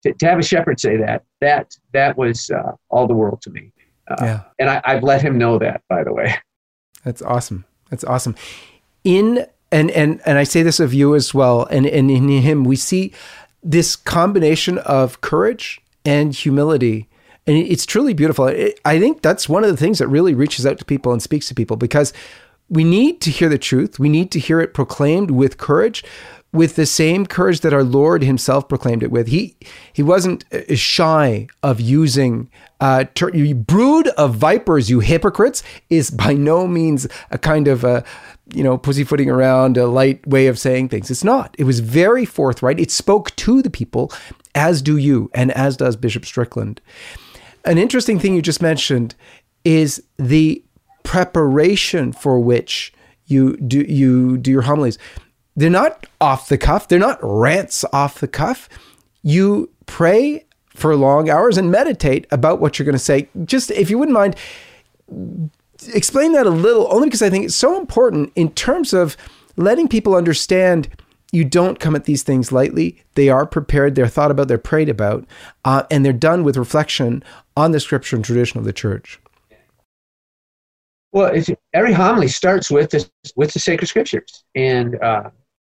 To, 0.03 0.15
to 0.15 0.27
have 0.27 0.39
a 0.39 0.43
shepherd 0.43 0.81
say 0.81 0.97
that 0.97 1.25
that 1.41 1.75
that 1.93 2.17
was 2.17 2.51
uh, 2.51 2.73
all 2.91 3.07
the 3.07 3.15
world 3.15 3.41
to 3.43 3.51
me, 3.51 3.73
uh, 4.11 4.17
Yeah. 4.21 4.41
and 4.59 4.71
I, 4.71 4.81
I've 4.85 5.03
let 5.03 5.21
him 5.23 5.37
know 5.39 5.59
that. 5.59 5.83
By 5.89 6.05
the 6.05 6.13
way, 6.13 6.35
That's 7.05 7.23
awesome. 7.23 7.65
That's 7.91 8.05
awesome. 8.05 8.35
In 9.05 9.47
and 9.73 9.91
and 9.91 10.21
and 10.27 10.39
I 10.39 10.45
say 10.45 10.63
this 10.63 10.81
of 10.81 10.93
you 10.93 11.15
as 11.15 11.33
well, 11.33 11.65
and 11.67 11.87
and 11.87 12.11
in 12.11 12.29
him 12.29 12.65
we 12.65 12.77
see 12.77 13.13
this 13.63 13.97
combination 13.97 14.79
of 14.79 15.21
courage 15.21 15.81
and 16.05 16.35
humility, 16.35 17.09
and 17.47 17.57
it's 17.57 17.87
truly 17.87 18.15
beautiful. 18.15 18.47
I 18.85 18.99
think 18.99 19.23
that's 19.23 19.49
one 19.49 19.65
of 19.65 19.71
the 19.71 19.77
things 19.77 19.99
that 19.99 20.09
really 20.09 20.35
reaches 20.35 20.67
out 20.67 20.79
to 20.79 20.85
people 20.85 21.13
and 21.13 21.23
speaks 21.23 21.49
to 21.49 21.55
people 21.55 21.77
because 21.77 22.13
we 22.69 22.85
need 22.85 23.21
to 23.23 23.31
hear 23.31 23.49
the 23.49 23.59
truth. 23.59 23.99
We 23.99 24.09
need 24.09 24.31
to 24.33 24.39
hear 24.39 24.61
it 24.61 24.75
proclaimed 24.75 25.31
with 25.31 25.59
courage, 25.59 26.05
with 26.53 26.77
the 26.77 26.87
same 26.87 27.27
courage 27.27 27.61
that 27.61 27.73
our 27.73 27.85
Lord 27.85 28.23
Himself 28.23 28.69
proclaimed 28.69 29.03
it 29.03 29.11
with. 29.11 29.29
He 29.29 29.57
He 29.93 30.03
wasn't 30.03 30.45
uh, 30.53 30.75
shy 30.75 31.47
of 31.63 31.81
using 31.81 32.51
uh, 32.81 33.05
ter- 33.15 33.35
you 33.35 33.55
brood 33.55 34.09
of 34.09 34.35
vipers, 34.35 34.91
you 34.91 35.01
hypocrites, 35.01 35.63
is 35.89 36.11
by 36.11 36.33
no 36.33 36.67
means 36.67 37.07
a 37.31 37.39
kind 37.39 37.69
of 37.69 37.85
a 37.85 38.05
you 38.55 38.65
know, 38.65 38.77
pussyfooting 38.77 39.31
around 39.31 39.77
a 39.77 39.87
light 39.87 40.27
way 40.27 40.47
of 40.47 40.59
saying 40.59 40.89
things. 40.89 41.11
It's 41.11 41.25
not. 41.25 41.55
It 41.59 41.65
was 41.65 41.81
very 41.81 42.25
forthright. 42.25 42.81
It 42.81 42.91
spoke 42.91 43.35
to 43.37 43.63
the 43.63 43.71
people, 43.71 44.13
as 44.55 44.83
do 44.83 44.97
you, 44.97 45.31
and 45.35 45.51
as 45.53 45.77
does 45.77 45.97
Bishop 45.97 46.25
Strickland. 46.25 46.81
An 47.65 47.79
interesting 47.79 48.19
thing 48.19 48.35
you 48.35 48.43
just 48.43 48.63
mentioned 48.63 49.15
is 49.65 50.03
the 50.17 50.65
preparation 51.03 52.13
for 52.13 52.41
which 52.41 52.93
you 53.27 53.57
do 53.57 53.81
you 53.83 54.39
do 54.39 54.51
your 54.51 54.63
homilies. 54.63 54.99
They're 55.61 55.69
not 55.69 56.07
off 56.23 56.49
the 56.49 56.57
cuff. 56.57 56.89
They're 56.89 56.99
not 56.99 57.19
rants 57.21 57.85
off 57.93 58.19
the 58.19 58.29
cuff. 58.29 58.67
You 59.23 59.69
pray 59.85 60.47
for 60.71 60.97
long 60.97 61.29
hours 61.29 61.59
and 61.59 61.71
meditate 61.71 62.27
about 62.31 62.61
what 62.61 62.79
you're 62.79 62.87
going 62.87 62.95
to 62.95 62.99
say. 62.99 63.29
Just 63.45 63.71
if 63.71 63.91
you 63.91 63.99
wouldn't 63.99 64.15
mind, 64.15 64.37
explain 65.93 66.33
that 66.33 66.47
a 66.47 66.51
little, 66.51 66.91
only 66.91 67.09
because 67.09 67.21
I 67.21 67.29
think 67.29 67.45
it's 67.45 67.55
so 67.57 67.79
important 67.79 68.33
in 68.37 68.53
terms 68.53 68.95
of 68.95 69.19
letting 69.59 69.87
people 69.87 70.15
understand 70.15 70.89
you 71.31 71.45
don't 71.45 71.79
come 71.79 71.95
at 71.95 72.05
these 72.05 72.23
things 72.23 72.51
lightly. 72.51 73.03
They 73.15 73.29
are 73.29 73.45
prepared, 73.45 73.97
they're 73.97 74.09
thought 74.09 74.31
about, 74.31 74.49
they're 74.49 74.57
prayed 74.57 74.89
about, 74.89 75.27
uh, 75.67 75.83
and 75.91 76.07
they're 76.07 76.15
done 76.15 76.43
with 76.43 76.57
reflection 76.57 77.23
on 77.55 77.73
the 77.73 77.81
scripture 77.81 78.17
and 78.17 78.25
tradition 78.25 78.59
of 78.59 78.65
the 78.65 78.73
church. 78.73 79.21
Well, 81.13 81.39
every 81.75 81.93
homily 81.93 82.29
starts 82.29 82.71
with 82.71 82.93
the, 82.93 83.11
with 83.37 83.53
the 83.53 83.59
sacred 83.59 83.89
scriptures, 83.89 84.43
and 84.55 84.99
uh, 85.03 85.29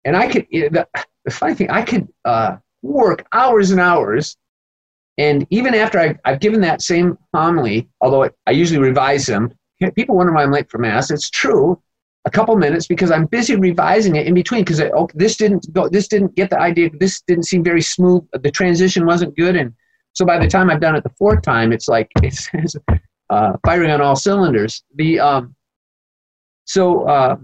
and 0.05 0.15
I 0.15 0.27
could 0.27 0.47
the, 0.51 0.87
the 1.25 1.31
funny 1.31 1.55
thing 1.55 1.69
I 1.69 1.81
could 1.83 2.07
uh, 2.25 2.57
work 2.81 3.25
hours 3.33 3.71
and 3.71 3.79
hours 3.79 4.37
and 5.17 5.45
even 5.49 5.75
after 5.75 5.99
I, 5.99 6.15
have 6.25 6.39
given 6.39 6.61
that 6.61 6.81
same 6.81 7.17
homily, 7.33 7.89
although 7.99 8.23
it, 8.23 8.35
I 8.47 8.51
usually 8.51 8.79
revise 8.79 9.25
them, 9.25 9.53
people 9.95 10.15
wonder 10.15 10.33
why 10.33 10.43
I'm 10.43 10.51
late 10.51 10.69
for 10.69 10.77
Mass. 10.77 11.11
It's 11.11 11.29
true, 11.29 11.81
a 12.25 12.31
couple 12.31 12.55
minutes 12.55 12.87
because 12.87 13.11
I'm 13.11 13.25
busy 13.25 13.55
revising 13.55 14.15
it 14.15 14.27
in 14.27 14.33
between 14.33 14.61
because 14.61 14.79
oh, 14.81 15.09
this 15.13 15.35
didn't 15.37 15.71
go, 15.73 15.89
this 15.89 16.07
didn't 16.07 16.35
get 16.35 16.49
the 16.49 16.59
idea, 16.59 16.89
this 16.99 17.21
didn't 17.27 17.45
seem 17.45 17.63
very 17.63 17.81
smooth, 17.81 18.25
the 18.33 18.51
transition 18.51 19.05
wasn't 19.05 19.35
good, 19.35 19.55
and 19.55 19.73
so 20.13 20.25
by 20.25 20.39
the 20.39 20.47
time 20.47 20.69
I've 20.69 20.81
done 20.81 20.95
it 20.95 21.03
the 21.03 21.09
fourth 21.17 21.41
time, 21.41 21.71
it's 21.71 21.87
like 21.87 22.09
it's, 22.23 22.49
it's 22.53 22.75
uh, 23.29 23.53
firing 23.65 23.91
on 23.91 24.01
all 24.01 24.15
cylinders. 24.15 24.83
The 24.95 25.19
um, 25.19 25.55
so 26.65 27.07
uh, 27.07 27.37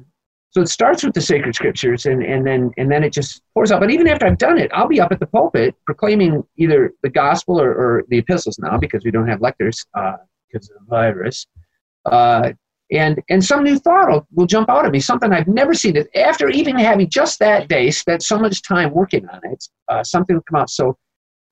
so 0.57 0.61
it 0.63 0.69
starts 0.69 1.03
with 1.03 1.13
the 1.13 1.21
sacred 1.21 1.53
scriptures 1.53 2.07
and, 2.07 2.23
and 2.23 2.43
then 2.43 2.71
and 2.77 2.91
then 2.91 3.03
it 3.03 3.13
just 3.13 3.43
pours 3.53 3.71
out. 3.71 3.79
But 3.79 3.91
even 3.91 4.07
after 4.07 4.25
I've 4.25 4.39
done 4.39 4.57
it, 4.57 4.71
I'll 4.73 4.87
be 4.87 4.99
up 4.99 5.11
at 5.11 5.19
the 5.19 5.27
pulpit 5.27 5.75
proclaiming 5.85 6.43
either 6.55 6.95
the 7.03 7.11
gospel 7.11 7.61
or, 7.61 7.69
or 7.75 8.05
the 8.07 8.17
epistles 8.17 8.57
now 8.57 8.75
because 8.75 9.03
we 9.05 9.11
don't 9.11 9.27
have 9.27 9.39
lectors 9.39 9.85
uh, 9.93 10.13
because 10.51 10.67
of 10.71 10.77
the 10.79 10.89
virus. 10.89 11.45
Uh, 12.11 12.53
and 12.91 13.21
and 13.29 13.45
some 13.45 13.63
new 13.63 13.77
thought 13.77 14.09
will, 14.09 14.27
will 14.33 14.47
jump 14.47 14.67
out 14.67 14.83
at 14.83 14.91
me, 14.91 14.99
something 14.99 15.31
I've 15.31 15.47
never 15.47 15.75
seen. 15.75 15.95
It 15.95 16.09
after 16.15 16.49
even 16.49 16.75
having 16.75 17.07
just 17.07 17.37
that 17.37 17.67
day 17.67 17.91
spent 17.91 18.23
so 18.23 18.39
much 18.39 18.63
time 18.63 18.91
working 18.91 19.29
on 19.29 19.41
it, 19.43 19.63
uh, 19.89 20.03
something 20.03 20.37
will 20.37 20.43
come 20.49 20.59
out. 20.59 20.71
So 20.71 20.97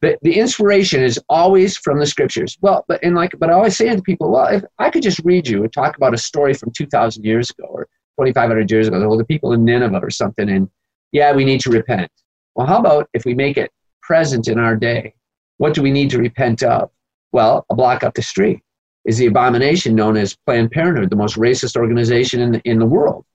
the, 0.01 0.17
the 0.23 0.33
inspiration 0.33 1.03
is 1.03 1.19
always 1.29 1.77
from 1.77 1.99
the 1.99 2.07
scriptures. 2.07 2.57
Well, 2.59 2.85
but 2.87 3.03
and 3.03 3.13
like, 3.13 3.33
but 3.37 3.51
I 3.51 3.53
always 3.53 3.77
say 3.77 3.95
to 3.95 4.01
people, 4.01 4.31
well, 4.31 4.47
if 4.47 4.63
I 4.79 4.89
could 4.89 5.03
just 5.03 5.19
read 5.23 5.47
you 5.47 5.61
and 5.61 5.71
talk 5.71 5.95
about 5.95 6.15
a 6.15 6.17
story 6.17 6.55
from 6.55 6.71
two 6.71 6.87
thousand 6.87 7.23
years 7.23 7.51
ago, 7.51 7.67
or 7.69 7.87
2,500 8.19 8.69
years 8.71 8.87
ago. 8.87 8.99
Well, 9.07 9.17
the 9.17 9.25
people 9.25 9.53
in 9.53 9.65
Nineveh 9.65 9.99
or 10.01 10.09
something, 10.09 10.49
and 10.49 10.69
yeah, 11.11 11.33
we 11.33 11.45
need 11.45 11.61
to 11.61 11.69
repent. 11.69 12.11
Well, 12.55 12.67
how 12.67 12.79
about 12.79 13.09
if 13.13 13.25
we 13.25 13.33
make 13.33 13.57
it 13.57 13.71
present 14.01 14.47
in 14.47 14.59
our 14.59 14.75
day? 14.75 15.13
What 15.57 15.73
do 15.73 15.81
we 15.81 15.91
need 15.91 16.09
to 16.11 16.19
repent 16.19 16.63
of? 16.63 16.89
Well, 17.31 17.65
a 17.69 17.75
block 17.75 18.03
up 18.03 18.13
the 18.13 18.21
street 18.21 18.61
is 19.05 19.17
the 19.17 19.27
abomination 19.27 19.95
known 19.95 20.17
as 20.17 20.35
Planned 20.45 20.71
Parenthood, 20.71 21.09
the 21.09 21.15
most 21.15 21.37
racist 21.37 21.75
organization 21.75 22.41
in 22.41 22.51
the, 22.53 22.61
in 22.65 22.79
the 22.79 22.85
world, 22.85 23.25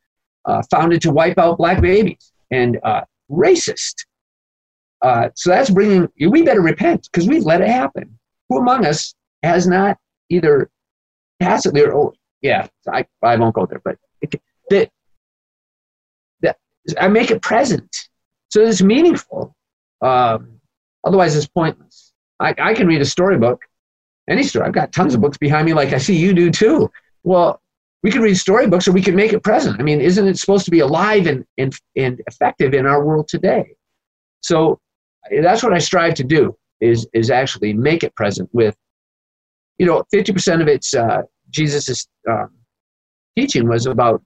uh, 0.45 0.62
founded 0.71 1.01
to 1.03 1.11
wipe 1.11 1.38
out 1.38 1.59
black 1.59 1.81
babies 1.81 2.33
and 2.51 2.79
uh, 2.83 3.03
racist. 3.31 3.95
Uh, 5.03 5.29
so 5.35 5.51
that's 5.51 5.71
bringing, 5.71 6.09
we 6.29 6.43
better 6.43 6.61
repent 6.61 7.09
because 7.11 7.29
we've 7.29 7.45
let 7.45 7.61
it 7.61 7.69
happen. 7.69 8.19
Who 8.49 8.59
among 8.59 8.85
us 8.85 9.14
has 9.43 9.66
not 9.66 9.97
either 10.29 10.71
tacitly 11.40 11.83
or, 11.83 11.95
oh, 11.95 12.12
yeah, 12.43 12.66
I, 12.93 13.07
I 13.23 13.37
won't 13.37 13.55
go 13.55 13.66
there, 13.66 13.81
but 13.85 13.97
it, 14.21 14.35
that 14.71 14.91
that 16.43 16.57
I 16.99 17.09
make 17.09 17.31
it 17.31 17.43
present 17.43 18.09
so 18.51 18.63
it's 18.63 18.83
meaningful. 18.83 19.55
Um, 20.03 20.61
otherwise, 21.05 21.37
it's 21.37 21.47
pointless. 21.47 22.13
I, 22.41 22.55
I 22.59 22.75
can 22.75 22.87
read 22.87 23.01
a 23.01 23.05
storybook, 23.05 23.63
any 24.29 24.43
story. 24.43 24.67
I've 24.67 24.73
got 24.73 24.93
tons 24.93 25.15
of 25.15 25.21
books 25.21 25.39
behind 25.39 25.67
me, 25.67 25.75
like 25.75 25.93
I 25.93 25.99
see 25.99 26.17
you 26.17 26.35
do 26.35 26.51
too. 26.51 26.91
Well, 27.23 27.61
we 28.03 28.11
can 28.11 28.23
read 28.23 28.37
storybooks 28.37 28.89
or 28.89 28.93
we 28.93 29.03
can 29.03 29.15
make 29.15 29.33
it 29.33 29.45
present. 29.45 29.79
I 29.79 29.83
mean, 29.83 30.01
isn't 30.01 30.27
it 30.27 30.39
supposed 30.39 30.65
to 30.65 30.71
be 30.71 30.81
alive 30.81 31.27
and, 31.27 31.45
and, 31.59 31.75
and 31.97 32.21
effective 32.27 32.75
in 32.75 32.87
our 32.87 33.05
world 33.05 33.29
today? 33.29 33.77
So 34.41 34.81
that's 35.43 35.63
what 35.63 35.75
I 35.75 35.79
strive 35.79 36.15
to 36.15 36.25
do 36.25 36.57
is, 36.81 37.07
is 37.13 37.31
actually 37.31 37.75
make 37.75 38.03
it 38.03 38.15
present 38.17 38.49
with, 38.53 38.75
you 39.79 39.87
know, 39.87 40.03
50% 40.13 40.63
of 40.63 40.69
it's 40.69 40.95
uh, 40.95 41.23
um, 42.29 42.51
teaching 43.37 43.69
was 43.69 43.87
about 43.87 44.23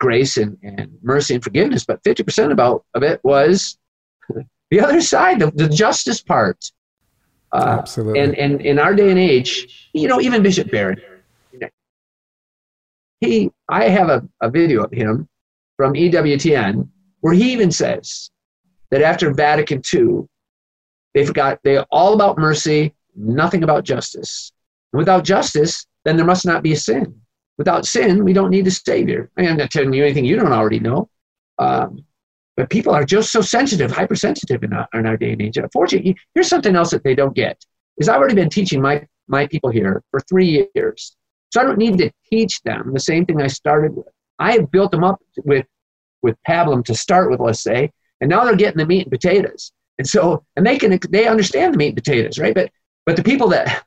grace 0.00 0.36
and, 0.36 0.58
and 0.62 0.98
mercy 1.02 1.34
and 1.34 1.42
forgiveness, 1.42 1.84
but 1.84 2.02
50% 2.02 2.52
about, 2.52 2.84
of 2.94 3.02
it 3.02 3.20
was 3.24 3.78
the 4.70 4.80
other 4.80 5.00
side, 5.00 5.38
the, 5.38 5.50
the 5.52 5.68
justice 5.68 6.20
part. 6.20 6.64
Uh, 7.52 7.76
Absolutely. 7.80 8.20
And, 8.20 8.34
and 8.36 8.60
in 8.60 8.78
our 8.78 8.94
day 8.94 9.10
and 9.10 9.18
age, 9.18 9.90
you 9.92 10.08
know, 10.08 10.20
even 10.20 10.42
Bishop 10.42 10.70
Barron, 10.70 11.00
he, 13.20 13.50
I 13.68 13.88
have 13.88 14.08
a, 14.08 14.28
a 14.40 14.50
video 14.50 14.82
of 14.82 14.92
him 14.92 15.28
from 15.76 15.94
EWTN 15.94 16.88
where 17.20 17.34
he 17.34 17.52
even 17.52 17.70
says 17.70 18.30
that 18.90 19.02
after 19.02 19.32
Vatican 19.32 19.80
II, 19.92 20.26
they 21.14 21.24
forgot 21.24 21.58
they're 21.64 21.86
all 21.90 22.14
about 22.14 22.38
mercy, 22.38 22.94
nothing 23.16 23.62
about 23.62 23.84
justice. 23.84 24.52
And 24.92 24.98
without 24.98 25.24
justice, 25.24 25.86
then 26.04 26.16
there 26.16 26.26
must 26.26 26.44
not 26.44 26.62
be 26.62 26.72
a 26.72 26.76
sin. 26.76 27.20
Without 27.58 27.86
sin, 27.86 28.24
we 28.24 28.32
don't 28.32 28.50
need 28.50 28.66
a 28.66 28.70
savior. 28.70 29.30
I 29.38 29.42
am 29.44 29.56
not 29.56 29.70
telling 29.70 29.92
you 29.92 30.04
anything 30.04 30.24
you 30.24 30.36
don't 30.36 30.52
already 30.52 30.80
know. 30.80 31.08
Um, 31.58 32.04
but 32.56 32.70
people 32.70 32.94
are 32.94 33.04
just 33.04 33.32
so 33.32 33.40
sensitive, 33.40 33.90
hypersensitive 33.90 34.62
in 34.62 34.72
our, 34.72 34.88
in 34.94 35.06
our 35.06 35.16
day 35.16 35.32
and 35.32 35.42
age. 35.42 35.56
Unfortunately, 35.56 36.16
here's 36.34 36.48
something 36.48 36.76
else 36.76 36.90
that 36.90 37.04
they 37.04 37.14
don't 37.14 37.34
get. 37.34 37.64
Is 37.98 38.08
I've 38.08 38.18
already 38.18 38.34
been 38.34 38.50
teaching 38.50 38.80
my, 38.80 39.06
my 39.28 39.46
people 39.46 39.70
here 39.70 40.02
for 40.10 40.20
three 40.20 40.68
years. 40.74 41.16
So 41.52 41.60
I 41.60 41.64
don't 41.64 41.78
need 41.78 41.98
to 41.98 42.10
teach 42.28 42.60
them 42.62 42.92
the 42.92 43.00
same 43.00 43.24
thing 43.26 43.40
I 43.40 43.46
started 43.46 43.94
with. 43.94 44.06
I 44.38 44.52
have 44.52 44.70
built 44.70 44.90
them 44.90 45.04
up 45.04 45.20
with, 45.44 45.66
with 46.22 46.36
pablum 46.48 46.84
to 46.86 46.94
start 46.94 47.30
with, 47.30 47.40
let's 47.40 47.62
say, 47.62 47.92
and 48.20 48.28
now 48.28 48.44
they're 48.44 48.56
getting 48.56 48.78
the 48.78 48.86
meat 48.86 49.02
and 49.02 49.12
potatoes. 49.12 49.72
And 49.98 50.06
so, 50.08 50.44
and 50.56 50.66
they 50.66 50.78
can, 50.78 50.98
they 51.10 51.28
understand 51.28 51.74
the 51.74 51.78
meat 51.78 51.88
and 51.88 51.96
potatoes, 51.96 52.38
right? 52.38 52.54
But, 52.54 52.70
but 53.06 53.16
the 53.16 53.22
people 53.22 53.48
that, 53.48 53.84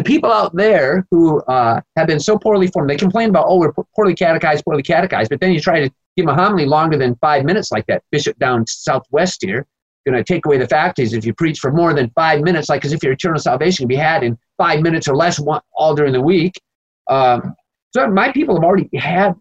the 0.00 0.04
people 0.04 0.32
out 0.32 0.56
there 0.56 1.06
who 1.10 1.42
uh, 1.42 1.78
have 1.94 2.06
been 2.06 2.20
so 2.20 2.38
poorly 2.38 2.68
formed, 2.68 2.88
they 2.88 2.96
complain 2.96 3.28
about, 3.28 3.44
oh, 3.46 3.58
we're 3.58 3.72
poorly 3.94 4.14
catechized, 4.14 4.64
poorly 4.64 4.82
catechized, 4.82 5.28
but 5.28 5.40
then 5.40 5.52
you 5.52 5.60
try 5.60 5.78
to 5.78 5.90
give 6.16 6.26
a 6.26 6.34
homily 6.34 6.64
longer 6.64 6.96
than 6.96 7.14
five 7.16 7.44
minutes 7.44 7.70
like 7.70 7.84
that 7.86 8.02
bishop 8.10 8.38
down 8.38 8.66
southwest 8.66 9.44
here, 9.44 9.66
going 10.06 10.16
to 10.16 10.24
take 10.24 10.46
away 10.46 10.56
the 10.56 10.66
faculties 10.66 11.12
if 11.12 11.26
you 11.26 11.34
preach 11.34 11.58
for 11.58 11.70
more 11.70 11.92
than 11.92 12.10
five 12.14 12.40
minutes, 12.40 12.70
like 12.70 12.82
as 12.86 12.94
if 12.94 13.02
your 13.02 13.12
eternal 13.12 13.38
salvation 13.38 13.82
can 13.82 13.88
be 13.88 13.96
had 13.96 14.22
in 14.22 14.38
five 14.56 14.80
minutes 14.80 15.06
or 15.06 15.14
less 15.14 15.38
one, 15.38 15.60
all 15.74 15.94
during 15.94 16.14
the 16.14 16.22
week. 16.22 16.58
Um, 17.10 17.54
so 17.92 18.08
my 18.08 18.32
people 18.32 18.54
have 18.54 18.64
already 18.64 18.88
had 18.96 19.34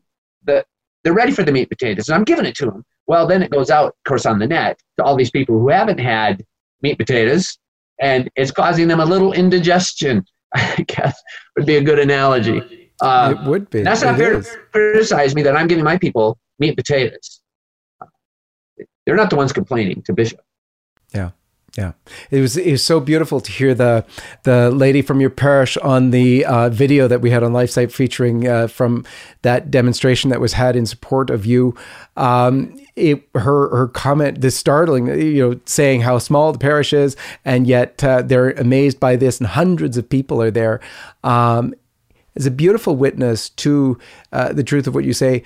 the, 0.43 0.65
they're 1.06 1.13
ready 1.13 1.32
for 1.32 1.43
the 1.43 1.54
meat 1.54 1.69
potatoes, 1.69 2.10
and 2.10 2.17
I'm 2.17 2.26
giving 2.26 2.45
it 2.45 2.56
to 2.56 2.65
them. 2.65 2.84
Well, 3.08 3.28
then 3.28 3.41
it 3.43 3.50
goes 3.50 3.69
out, 3.69 3.88
of 3.88 4.04
course, 4.06 4.26
on 4.26 4.39
the 4.39 4.48
net 4.48 4.78
to 4.98 5.06
all 5.06 5.15
these 5.15 5.32
people 5.32 5.58
who 5.58 5.69
haven't 5.69 6.00
had 6.00 6.43
meat 6.82 6.98
potatoes, 6.98 7.58
and 8.02 8.30
it's 8.36 8.52
causing 8.52 8.89
them 8.89 9.00
a 9.00 9.06
little 9.06 9.32
indigestion. 9.32 10.26
I 10.54 10.86
guess 10.88 11.22
would 11.56 11.66
be 11.66 11.76
a 11.76 11.82
good 11.82 12.00
analogy. 12.00 12.92
Uh, 13.02 13.36
it 13.38 13.48
would 13.48 13.70
be. 13.70 13.82
That's 13.82 14.02
not 14.02 14.18
fair 14.18 14.42
to 14.42 14.60
criticize 14.72 15.36
me 15.36 15.44
that 15.44 15.56
I'm 15.56 15.68
giving 15.68 15.84
my 15.84 15.98
people 15.98 16.38
meat 16.60 16.70
and 16.70 16.78
potatoes. 16.78 17.42
They're 19.06 19.16
not 19.16 19.30
the 19.30 19.36
ones 19.36 19.54
complaining 19.54 20.02
to 20.04 20.14
Bishop. 20.14 20.42
Yeah. 21.14 21.32
Yeah, 21.78 21.94
it 22.32 22.42
was 22.42 22.58
it 22.58 22.72
was 22.72 22.84
so 22.84 23.00
beautiful 23.00 23.40
to 23.40 23.52
hear 23.52 23.74
the 23.76 24.04
the 24.44 24.72
lady 24.72 25.02
from 25.02 25.22
your 25.22 25.30
parish 25.30 25.78
on 25.78 26.10
the 26.10 26.44
uh, 26.44 26.70
video 26.70 27.08
that 27.08 27.22
we 27.22 27.30
had 27.30 27.44
on 27.44 27.52
LifeSite 27.52 27.92
featuring 27.92 28.48
uh, 28.48 28.68
from 28.68 29.06
that 29.44 29.70
demonstration 29.70 30.30
that 30.32 30.42
was 30.42 30.54
had 30.54 30.76
in 30.76 30.86
support 30.86 31.30
of 31.30 31.46
you. 31.46 31.76
Um, 32.18 32.76
it, 33.00 33.24
her 33.36 33.70
her 33.76 33.88
comment, 33.88 34.42
this 34.42 34.58
startling, 34.58 35.08
you 35.08 35.50
know, 35.50 35.60
saying 35.66 36.02
how 36.02 36.18
small 36.18 36.52
the 36.52 36.60
parish 36.60 36.94
is, 36.94 37.16
and 37.46 37.68
yet 37.68 38.04
uh, 38.04 38.22
they're 38.22 38.52
amazed 38.52 39.00
by 39.00 39.16
this, 39.16 39.40
and 39.40 39.48
hundreds 39.48 39.98
of 39.98 40.10
people 40.10 40.42
are 40.42 40.52
there. 40.52 40.80
Um, 41.24 41.74
is 42.36 42.46
a 42.46 42.52
beautiful 42.52 42.96
witness 42.96 43.50
to 43.50 43.98
uh, 44.32 44.54
the 44.54 44.64
truth 44.64 44.88
of 44.88 44.96
what 44.96 45.04
you 45.04 45.14
say. 45.14 45.44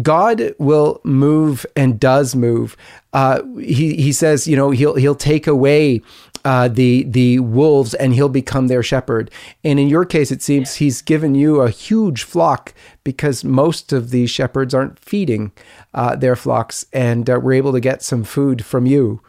God 0.00 0.54
will 0.58 1.00
move 1.04 1.66
and 1.76 2.00
does 2.00 2.34
move. 2.34 2.76
Uh, 3.12 3.42
he 3.58 3.94
he 3.96 4.12
says, 4.12 4.48
you 4.48 4.56
know, 4.56 4.70
he'll 4.70 4.94
he'll 4.94 5.14
take 5.14 5.46
away 5.46 6.00
uh, 6.44 6.68
the 6.68 7.04
the 7.04 7.38
wolves, 7.38 7.94
and 7.94 8.14
he'll 8.14 8.28
become 8.28 8.68
their 8.68 8.82
shepherd. 8.82 9.30
And 9.64 9.78
in 9.78 9.88
your 9.88 10.04
case, 10.04 10.30
it 10.30 10.42
seems 10.42 10.76
he's 10.76 11.02
given 11.02 11.34
you 11.34 11.60
a 11.60 11.70
huge 11.70 12.22
flock 12.24 12.74
because 13.04 13.44
most 13.44 13.92
of 13.92 14.10
the 14.10 14.26
shepherds 14.26 14.74
aren't 14.74 14.98
feeding 14.98 15.52
uh, 15.94 16.16
their 16.16 16.36
flocks, 16.36 16.86
and 16.92 17.28
uh, 17.28 17.38
we're 17.42 17.54
able 17.54 17.72
to 17.72 17.80
get 17.80 18.02
some 18.02 18.24
food 18.24 18.64
from 18.64 18.86
you, 18.86 19.20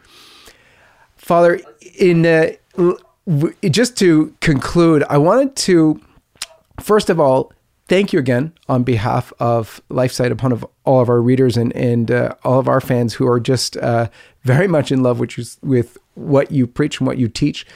Father. 1.16 1.60
In 1.98 2.26
uh, 2.26 2.52
just 3.70 3.96
to 3.98 4.34
conclude, 4.40 5.04
I 5.08 5.18
wanted 5.18 5.56
to 5.56 6.00
first 6.80 7.08
of 7.10 7.20
all 7.20 7.52
thank 7.86 8.12
you 8.12 8.18
again 8.18 8.52
on 8.68 8.82
behalf 8.82 9.32
of 9.38 9.80
LifeSite, 9.90 10.30
upon 10.30 10.52
of 10.52 10.66
all 10.84 11.00
of 11.00 11.08
our 11.08 11.20
readers 11.20 11.56
and 11.56 11.74
and 11.76 12.10
uh, 12.10 12.34
all 12.44 12.58
of 12.58 12.68
our 12.68 12.80
fans 12.80 13.14
who 13.14 13.26
are 13.28 13.40
just 13.40 13.76
uh, 13.76 14.08
very 14.42 14.68
much 14.68 14.90
in 14.90 15.02
love 15.02 15.20
with 15.20 15.38
you, 15.38 15.44
with 15.62 15.98
what 16.14 16.50
you 16.50 16.66
preach 16.66 17.00
and 17.00 17.06
what 17.06 17.18
you 17.18 17.28
teach. 17.28 17.66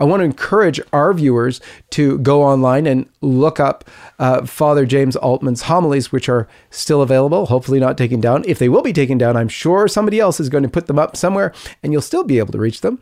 I 0.00 0.04
want 0.04 0.20
to 0.20 0.24
encourage 0.24 0.80
our 0.92 1.12
viewers 1.12 1.60
to 1.90 2.18
go 2.18 2.42
online 2.42 2.86
and 2.86 3.08
look 3.20 3.58
up 3.58 3.84
uh, 4.18 4.46
Father 4.46 4.86
James 4.86 5.16
Altman's 5.16 5.62
homilies, 5.62 6.12
which 6.12 6.28
are 6.28 6.46
still 6.70 7.02
available, 7.02 7.46
hopefully 7.46 7.80
not 7.80 7.98
taken 7.98 8.20
down. 8.20 8.44
If 8.46 8.58
they 8.58 8.68
will 8.68 8.82
be 8.82 8.92
taken 8.92 9.18
down, 9.18 9.36
I'm 9.36 9.48
sure 9.48 9.88
somebody 9.88 10.20
else 10.20 10.38
is 10.38 10.48
going 10.48 10.62
to 10.62 10.68
put 10.68 10.86
them 10.86 10.98
up 10.98 11.16
somewhere 11.16 11.52
and 11.82 11.92
you'll 11.92 12.02
still 12.02 12.24
be 12.24 12.38
able 12.38 12.52
to 12.52 12.58
reach 12.58 12.80
them. 12.80 13.00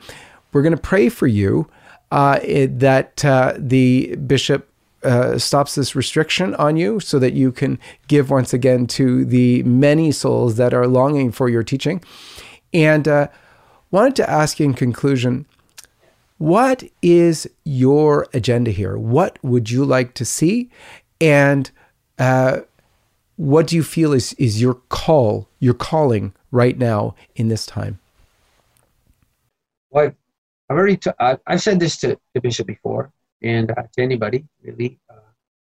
We're 0.53 0.63
going 0.63 0.75
to 0.77 0.81
pray 0.81 1.11
for 1.11 1.27
you 1.27 1.69
uh, 2.11 2.39
that 2.43 3.25
uh, 3.25 3.55
the 3.59 4.17
bishop 4.17 4.71
uh, 5.03 5.39
stops 5.39 5.75
this 5.75 5.95
restriction 5.95 6.55
on 6.55 6.77
you 6.77 6.99
so 6.99 7.19
that 7.19 7.35
you 7.35 7.53
can 7.53 7.79
give 8.09 8.31
once 8.31 8.53
again 8.53 8.87
to 8.87 9.25
the 9.25 9.63
many 9.65 10.11
souls 10.11 10.57
that 10.57 10.73
are 10.73 10.87
longing 10.87 11.31
for 11.31 11.49
your 11.49 11.63
teaching. 11.63 12.03
And 12.73 13.07
uh, 13.07 13.29
wanted 13.91 14.17
to 14.17 14.29
ask 14.29 14.59
you 14.59 14.67
in 14.67 14.75
conclusion 14.75 15.47
what 16.39 16.85
is 17.01 17.49
your 17.65 18.27
agenda 18.35 18.71
here? 18.71 18.99
What 18.99 19.39
would 19.43 19.71
you 19.71 19.85
like 19.85 20.13
to 20.15 20.25
see? 20.25 20.71
And 21.21 21.71
uh, 22.19 22.61
what 23.37 23.69
do 23.69 23.77
you 23.77 23.83
feel 23.83 24.13
is, 24.13 24.35
is 24.35 24.61
your 24.61 24.75
call, 24.75 25.49
your 25.61 25.75
calling 25.75 26.35
right 26.51 26.77
now 26.77 27.15
in 27.37 27.49
this 27.49 27.65
time? 27.65 27.99
Well, 29.91 30.13
I've 30.69 30.77
already 30.77 30.97
t- 30.97 31.11
I've 31.19 31.63
said 31.63 31.81
this 31.81 31.97
to 31.99 32.19
the 32.35 32.41
bishop 32.41 32.67
before 32.67 33.13
and 33.43 33.71
uh, 33.71 33.85
to 33.93 34.03
anybody 34.03 34.45
really. 34.63 34.99
Uh, 35.09 35.15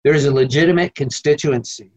there's 0.04 0.26
a 0.26 0.34
legitimate 0.34 0.96
constituency 0.96 1.92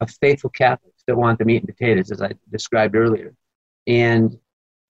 of 0.00 0.10
faithful 0.22 0.50
Catholics 0.50 1.02
that 1.06 1.16
want 1.16 1.38
the 1.38 1.44
meat 1.44 1.62
and 1.62 1.66
potatoes, 1.66 2.12
as 2.12 2.22
I 2.22 2.32
described 2.50 2.94
earlier, 2.94 3.34
and 3.86 4.38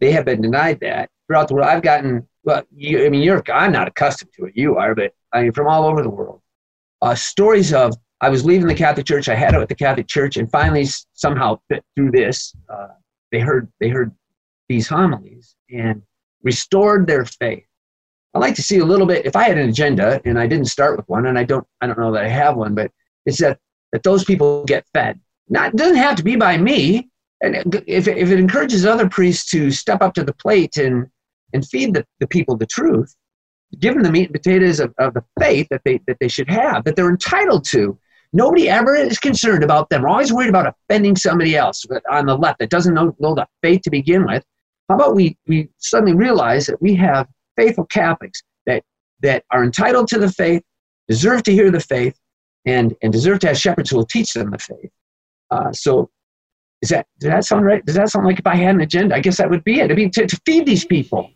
they 0.01 0.13
have 0.13 0.25
been 0.25 0.41
denied 0.41 0.81
that 0.81 1.11
throughout 1.27 1.49
the 1.49 1.55
world. 1.55 1.69
I've 1.69 1.83
gotten 1.83 2.27
well, 2.45 2.63
you, 2.75 3.05
I 3.05 3.09
mean, 3.11 3.23
you're 3.23 3.43
I'm 3.53 3.73
not 3.73 3.89
accustomed 3.89 4.33
to 4.37 4.47
it. 4.47 4.57
You 4.57 4.77
are, 4.77 4.95
but 4.95 5.13
I 5.33 5.43
mean, 5.43 5.53
from 5.53 5.69
all 5.69 5.85
over 5.85 6.03
the 6.03 6.11
world, 6.11 6.41
uh, 7.03 7.15
stories 7.15 7.73
of 7.73 7.95
I 8.21 8.31
was 8.31 8.45
leaving 8.45 8.67
the 8.67 8.75
Catholic 8.75 9.07
Church. 9.07 9.29
I 9.29 9.35
had 9.35 9.55
it 9.55 9.59
with 9.59 9.69
the 9.69 9.75
Catholic 9.75 10.09
Church, 10.09 10.37
and 10.37 10.51
finally, 10.51 10.87
somehow 11.13 11.61
through 11.95 12.11
this, 12.11 12.55
uh, 12.69 12.89
they 13.31 13.41
heard 13.41 13.71
they 13.81 13.89
heard 13.89 14.13
these 14.69 14.89
homilies 14.89 15.57
and 15.71 16.03
restored 16.43 17.07
their 17.07 17.25
faith. 17.25 17.65
I 18.35 18.39
like 18.39 18.55
to 18.57 18.63
see 18.63 18.79
a 18.79 18.85
little 18.85 19.07
bit. 19.07 19.27
If 19.27 19.37
I 19.37 19.45
had 19.45 19.59
an 19.59 19.69
agenda 19.69 20.21
and 20.25 20.39
I 20.39 20.47
didn't 20.47 20.67
start 20.67 20.97
with 20.97 21.09
one, 21.09 21.27
and 21.27 21.39
I 21.39 21.45
don't, 21.45 21.67
I 21.81 21.87
don't 21.87 21.99
know 21.99 22.13
that 22.13 22.25
I 22.25 22.29
have 22.29 22.57
one, 22.57 22.75
but 22.75 22.91
it's 23.27 23.39
that 23.39 23.59
that 23.93 24.03
those 24.03 24.25
people 24.25 24.65
get 24.65 24.87
fed. 24.93 25.21
Not 25.49 25.77
doesn't 25.77 25.97
have 25.97 26.17
to 26.17 26.25
be 26.25 26.37
by 26.37 26.57
me. 26.57 27.11
And 27.40 27.83
if 27.87 28.09
if 28.09 28.31
it 28.31 28.40
encourages 28.40 28.85
other 28.85 29.09
priests 29.09 29.51
to 29.53 29.70
step 29.70 30.03
up 30.03 30.14
to 30.14 30.24
the 30.24 30.35
plate 30.35 30.77
and 30.77 31.07
and 31.53 31.66
feed 31.66 31.94
the, 31.94 32.05
the 32.20 32.27
people 32.27 32.57
the 32.57 32.66
truth, 32.66 33.14
give 33.79 33.94
them 33.94 34.03
the 34.03 34.12
meat 34.12 34.31
and 34.31 34.35
potatoes 34.35 34.81
of, 34.81 34.92
of 34.98 35.14
the 35.14 35.24
faith 35.40 35.68
that 35.70 35.83
they 35.85 36.01
that 36.07 36.18
they 36.20 36.29
should 36.29 36.51
have, 36.51 36.85
that 36.85 36.96
they're 36.96 37.11
entitled 37.11 37.64
to. 37.66 37.98
Nobody 38.33 38.68
ever 38.68 38.94
is 38.94 39.18
concerned 39.18 39.64
about 39.64 39.88
them. 39.88 40.03
We're 40.03 40.09
always 40.09 40.33
worried 40.33 40.51
about 40.51 40.66
offending 40.66 41.16
somebody 41.16 41.57
else 41.57 41.87
on 42.11 42.27
the 42.27 42.37
left 42.37 42.59
that 42.59 42.68
doesn't 42.68 42.92
know, 42.92 43.16
know 43.18 43.35
the 43.35 43.46
faith 43.62 43.81
to 43.83 43.90
begin 43.90 44.27
with. 44.27 44.44
How 44.88 44.96
about 44.96 45.14
we, 45.14 45.38
we 45.46 45.70
suddenly 45.79 46.14
realize 46.14 46.66
that 46.66 46.81
we 46.81 46.94
have 46.96 47.27
faithful 47.57 47.87
Catholics 47.87 48.42
that, 48.66 48.83
that 49.20 49.44
are 49.51 49.64
entitled 49.64 50.09
to 50.09 50.18
the 50.18 50.31
faith, 50.31 50.62
deserve 51.09 51.42
to 51.44 51.53
hear 51.53 51.70
the 51.70 51.81
faith, 51.81 52.18
and, 52.66 52.94
and 53.03 53.12
deserve 53.12 53.38
to 53.40 53.48
have 53.48 53.59
shepherds 53.59 53.90
who 53.90 53.96
will 53.96 54.07
teach 54.07 54.35
them 54.35 54.51
the 54.51 54.59
faith. 54.59 54.90
Uh, 55.51 55.72
so, 55.72 56.11
is 56.83 56.91
that, 56.91 57.07
does 57.19 57.31
that 57.31 57.45
sound 57.45 57.64
right? 57.64 57.85
Does 57.85 57.97
that 57.97 58.09
sound 58.09 58.27
like 58.27 58.38
if 58.38 58.47
I 58.47 58.55
had 58.57 58.75
an 58.75 58.81
agenda? 58.81 59.14
I 59.14 59.21
guess 59.21 59.37
that 59.38 59.51
would 59.51 59.64
be 59.64 59.81
it. 59.81 59.91
I 59.91 59.95
mean, 59.95 60.11
to, 60.12 60.27
to 60.27 60.41
feed 60.47 60.67
these 60.67 60.85
people 60.85 61.31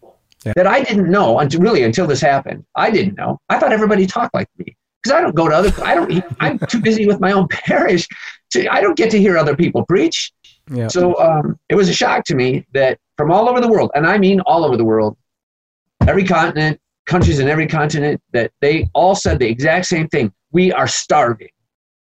yeah. 0.44 0.52
that 0.56 0.66
I 0.66 0.82
didn't 0.82 1.10
know 1.10 1.38
until 1.38 1.60
really 1.60 1.82
until 1.82 2.06
this 2.06 2.20
happened. 2.20 2.64
I 2.76 2.90
didn't 2.90 3.16
know. 3.16 3.38
I 3.48 3.58
thought 3.58 3.72
everybody 3.72 4.06
talked 4.06 4.34
like 4.34 4.48
me 4.58 4.76
because 5.02 5.16
I 5.16 5.20
don't 5.20 5.34
go 5.34 5.48
to 5.48 5.54
other. 5.54 5.84
I 5.84 5.94
don't. 5.94 6.24
I'm 6.40 6.58
too 6.58 6.80
busy 6.80 7.06
with 7.06 7.20
my 7.20 7.32
own 7.32 7.48
parish. 7.50 8.06
To, 8.52 8.72
I 8.72 8.80
don't 8.80 8.96
get 8.96 9.10
to 9.12 9.18
hear 9.18 9.36
other 9.36 9.56
people 9.56 9.84
preach. 9.86 10.32
Yeah. 10.70 10.88
So 10.88 11.18
um, 11.18 11.58
it 11.68 11.74
was 11.74 11.88
a 11.88 11.94
shock 11.94 12.24
to 12.26 12.34
me 12.34 12.66
that 12.72 12.98
from 13.16 13.32
all 13.32 13.48
over 13.48 13.60
the 13.60 13.68
world, 13.68 13.90
and 13.94 14.06
I 14.06 14.18
mean 14.18 14.40
all 14.40 14.64
over 14.64 14.76
the 14.76 14.84
world, 14.84 15.16
every 16.06 16.24
continent, 16.24 16.80
countries 17.06 17.38
in 17.38 17.48
every 17.48 17.66
continent, 17.66 18.20
that 18.32 18.52
they 18.60 18.88
all 18.94 19.14
said 19.14 19.38
the 19.38 19.48
exact 19.48 19.86
same 19.86 20.08
thing. 20.08 20.32
We 20.52 20.72
are 20.72 20.86
starving. 20.86 21.48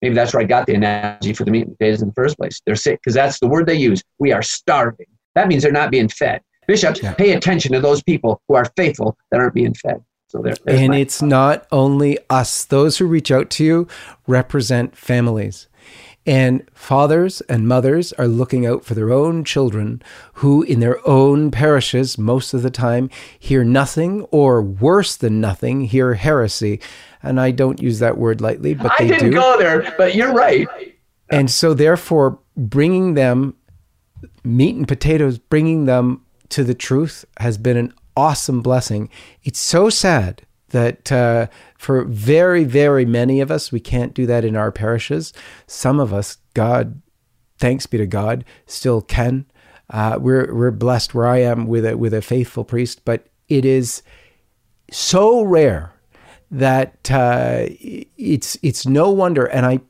Maybe 0.02 0.16
that's 0.16 0.34
where 0.34 0.42
I 0.42 0.46
got 0.46 0.66
the 0.66 0.76
analogy 0.76 1.34
for 1.34 1.44
the 1.44 1.52
meat 1.52 1.68
and 1.68 1.78
potatoes 1.78 2.02
in 2.02 2.10
the 2.10 2.14
first 2.14 2.38
place. 2.38 2.62
They're 2.66 2.76
sick 2.76 3.00
because 3.02 3.14
that's 3.16 3.40
the 3.40 3.48
word 3.48 3.68
they 3.68 3.76
use. 3.76 4.02
We 4.18 4.32
are 4.32 4.42
starving. 4.42 5.08
That 5.36 5.48
means 5.48 5.64
they're 5.64 5.72
not 5.72 5.92
being 5.92 6.08
fed. 6.08 6.42
Bishops, 6.68 7.02
yeah. 7.02 7.14
pay 7.14 7.32
attention 7.32 7.74
to 7.74 7.82
those 7.82 8.04
people 8.04 8.42
who 8.48 8.56
are 8.56 8.66
faithful 8.78 9.18
that 9.32 9.40
aren't 9.40 9.56
being 9.56 9.74
fed. 9.74 10.04
So 10.28 10.44
there, 10.44 10.54
and 10.68 10.94
it's 10.94 11.24
not 11.24 11.66
only 11.72 12.20
us. 12.30 12.64
Those 12.64 13.00
who 13.00 13.08
reach 13.08 13.32
out 13.32 13.50
to 13.52 13.64
you 13.64 13.88
represent 14.28 14.96
families. 14.96 15.68
And 16.28 16.70
fathers 16.76 17.42
and 17.50 17.68
mothers 17.68 18.14
are 18.14 18.28
looking 18.28 18.64
out 18.64 18.86
for 18.86 18.94
their 18.94 19.12
own 19.12 19.44
children 19.44 20.04
who, 20.34 20.62
in 20.62 20.80
their 20.80 21.00
own 21.08 21.50
parishes, 21.50 22.20
most 22.20 22.54
of 22.54 22.62
the 22.62 22.70
time, 22.70 23.10
hear 23.40 23.64
nothing 23.64 24.22
or 24.26 24.62
worse 24.62 25.16
than 25.16 25.42
nothing, 25.42 25.86
hear 25.86 26.14
heresy. 26.14 26.80
And 27.22 27.40
I 27.40 27.52
don't 27.52 27.82
use 27.82 28.00
that 28.00 28.18
word 28.18 28.42
lightly, 28.42 28.74
but 28.74 28.92
they 28.98 29.08
do. 29.08 29.14
I 29.14 29.18
didn't 29.18 29.32
do. 29.32 29.38
go 29.38 29.58
there, 29.58 29.94
but 29.98 30.16
you're 30.16 30.34
right. 30.34 30.68
And 31.30 31.52
so, 31.52 31.74
therefore, 31.74 32.40
bringing 32.56 33.14
them 33.14 33.56
meat 34.44 34.76
and 34.76 34.88
potatoes, 34.88 35.38
bringing 35.38 35.86
them 35.86 36.26
to 36.50 36.64
the 36.64 36.74
truth 36.74 37.26
has 37.38 37.58
been 37.58 37.78
an 37.78 37.94
awesome 38.16 38.62
blessing. 38.62 39.10
It's 39.44 39.60
so 39.60 39.90
sad 39.90 40.44
that 40.70 41.12
uh, 41.12 41.48
for 41.78 42.04
very, 42.04 42.64
very 42.64 43.06
many 43.06 43.42
of 43.42 43.52
us, 43.52 43.72
we 43.72 43.80
can't 43.80 44.14
do 44.14 44.26
that 44.26 44.46
in 44.46 44.56
our 44.56 44.72
parishes. 44.72 45.34
Some 45.68 46.00
of 46.00 46.14
us, 46.14 46.38
God, 46.54 47.02
thanks 47.58 47.86
be 47.86 47.98
to 47.98 48.08
God, 48.08 48.46
still 48.66 49.02
can. 49.02 49.46
Uh, 49.90 50.20
we're 50.22 50.54
we're 50.54 50.72
blessed 50.72 51.16
where 51.16 51.28
I 51.28 51.40
am 51.40 51.66
with 51.66 51.86
a 51.86 51.98
with 51.98 52.14
a 52.14 52.22
faithful 52.22 52.64
priest, 52.64 53.04
but 53.06 53.28
it 53.48 53.66
is 53.66 54.04
so 54.92 55.42
rare 55.42 55.94
that 56.52 57.12
uh, 57.12 57.66
it's 58.18 58.58
it's 58.62 58.86
no 58.86 59.12
wonder. 59.12 59.46
And 59.46 59.66
I 59.66 59.82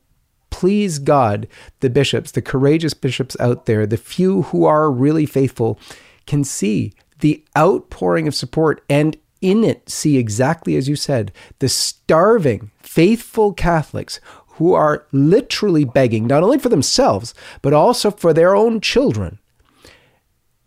please 0.50 0.98
God, 0.98 1.48
the 1.80 1.90
bishops, 1.90 2.32
the 2.32 2.42
courageous 2.42 2.94
bishops 2.94 3.36
out 3.40 3.66
there, 3.66 3.86
the 3.86 3.96
few 3.96 4.42
who 4.42 4.64
are 4.64 4.90
really 4.90 5.26
faithful, 5.26 5.78
can 6.26 6.44
see 6.44 6.92
the 7.20 7.44
outpouring 7.56 8.26
of 8.28 8.34
support 8.34 8.84
and 8.88 9.16
in 9.40 9.64
it 9.64 9.88
see 9.88 10.18
exactly 10.18 10.76
as 10.76 10.88
you 10.88 10.96
said 10.96 11.32
the 11.60 11.68
starving, 11.68 12.70
faithful 12.82 13.52
Catholics 13.52 14.20
who 14.54 14.74
are 14.74 15.06
literally 15.12 15.84
begging, 15.84 16.26
not 16.26 16.42
only 16.42 16.58
for 16.58 16.68
themselves, 16.68 17.32
but 17.62 17.72
also 17.72 18.10
for 18.10 18.34
their 18.34 18.54
own 18.54 18.78
children, 18.80 19.38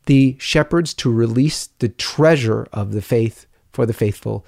the 0.07 0.35
shepherds 0.39 0.95
to 0.95 1.11
release 1.11 1.67
the 1.77 1.89
treasure 1.89 2.67
of 2.73 2.93
the 2.93 3.01
faith 3.01 3.45
for 3.71 3.85
the 3.85 3.93
faithful. 3.93 4.43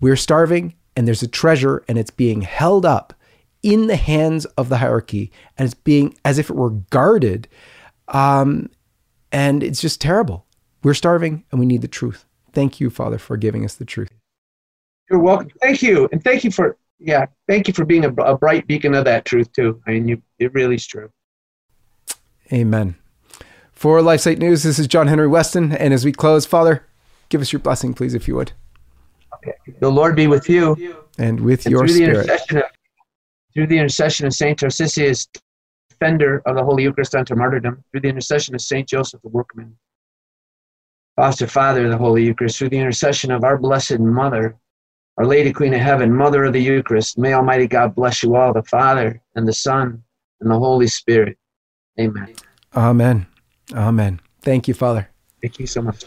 We're 0.00 0.16
starving, 0.16 0.74
and 0.96 1.06
there's 1.06 1.22
a 1.22 1.28
treasure, 1.28 1.84
and 1.88 1.98
it's 1.98 2.10
being 2.10 2.42
held 2.42 2.84
up 2.84 3.14
in 3.62 3.86
the 3.86 3.96
hands 3.96 4.44
of 4.56 4.68
the 4.68 4.78
hierarchy, 4.78 5.30
and 5.56 5.66
it's 5.66 5.74
being 5.74 6.16
as 6.24 6.38
if 6.38 6.50
it 6.50 6.56
were 6.56 6.70
guarded. 6.70 7.48
Um, 8.08 8.70
and 9.30 9.62
it's 9.62 9.80
just 9.80 10.00
terrible. 10.00 10.46
We're 10.82 10.94
starving, 10.94 11.44
and 11.50 11.60
we 11.60 11.66
need 11.66 11.82
the 11.82 11.88
truth. 11.88 12.26
Thank 12.52 12.80
you, 12.80 12.90
Father, 12.90 13.18
for 13.18 13.36
giving 13.36 13.64
us 13.64 13.74
the 13.74 13.84
truth. 13.84 14.10
You're 15.10 15.20
welcome. 15.20 15.50
Thank 15.60 15.82
you, 15.82 16.08
and 16.12 16.22
thank 16.22 16.44
you 16.44 16.50
for 16.50 16.76
yeah, 17.04 17.26
thank 17.48 17.66
you 17.66 17.74
for 17.74 17.84
being 17.84 18.04
a, 18.04 18.12
a 18.22 18.38
bright 18.38 18.66
beacon 18.66 18.94
of 18.94 19.04
that 19.04 19.24
truth 19.24 19.52
too. 19.52 19.82
I 19.86 19.92
mean, 19.92 20.08
you, 20.08 20.22
it 20.38 20.54
really 20.54 20.76
is 20.76 20.86
true. 20.86 21.10
Amen. 22.52 22.94
For 23.72 23.98
LifeSite 24.00 24.38
News, 24.38 24.62
this 24.62 24.78
is 24.78 24.86
John 24.86 25.08
Henry 25.08 25.26
Westen, 25.26 25.76
and 25.78 25.92
as 25.92 26.04
we 26.04 26.12
close, 26.12 26.46
Father, 26.46 26.86
give 27.28 27.40
us 27.40 27.52
your 27.52 27.60
blessing, 27.60 27.94
please, 27.94 28.14
if 28.14 28.28
you 28.28 28.36
would. 28.36 28.52
Okay. 29.34 29.52
The 29.80 29.90
Lord 29.90 30.16
be 30.16 30.26
with 30.26 30.48
you, 30.48 30.76
and 31.18 31.40
with 31.40 31.66
and 31.66 31.72
your 31.72 31.86
through 31.86 31.96
spirit. 31.96 32.26
The 32.48 32.58
of, 32.58 32.70
through 33.54 33.66
the 33.66 33.78
intercession 33.78 34.26
of 34.26 34.34
Saint 34.34 34.58
Tarcisius, 34.58 35.28
defender 35.90 36.42
of 36.46 36.56
the 36.56 36.64
Holy 36.64 36.84
Eucharist 36.84 37.14
unto 37.14 37.34
martyrdom, 37.34 37.84
through 37.90 38.00
the 38.00 38.08
intercession 38.08 38.54
of 38.54 38.60
Saint 38.60 38.88
Joseph 38.88 39.20
the 39.22 39.28
Workman 39.28 39.76
Foster 41.16 41.46
Father 41.46 41.84
of 41.84 41.90
the 41.90 41.98
Holy 41.98 42.24
Eucharist, 42.24 42.58
through 42.58 42.70
the 42.70 42.78
intercession 42.78 43.30
of 43.30 43.44
our 43.44 43.58
Blessed 43.58 43.98
Mother, 43.98 44.56
Our 45.18 45.26
Lady 45.26 45.52
Queen 45.52 45.74
of 45.74 45.80
Heaven, 45.80 46.14
Mother 46.14 46.44
of 46.44 46.54
the 46.54 46.62
Eucharist, 46.62 47.18
may 47.18 47.34
Almighty 47.34 47.66
God 47.66 47.94
bless 47.94 48.22
you 48.22 48.34
all, 48.34 48.52
the 48.52 48.62
Father 48.62 49.20
and 49.34 49.46
the 49.46 49.52
Son 49.52 50.02
and 50.40 50.50
the 50.50 50.58
Holy 50.58 50.86
Spirit. 50.86 51.36
Amen. 52.00 52.34
Amen. 52.74 53.26
Amen. 53.74 54.20
Thank 54.40 54.68
you, 54.68 54.74
Father. 54.74 55.08
Thank 55.42 55.58
you 55.58 55.66
so 55.66 55.82
much. 55.82 56.04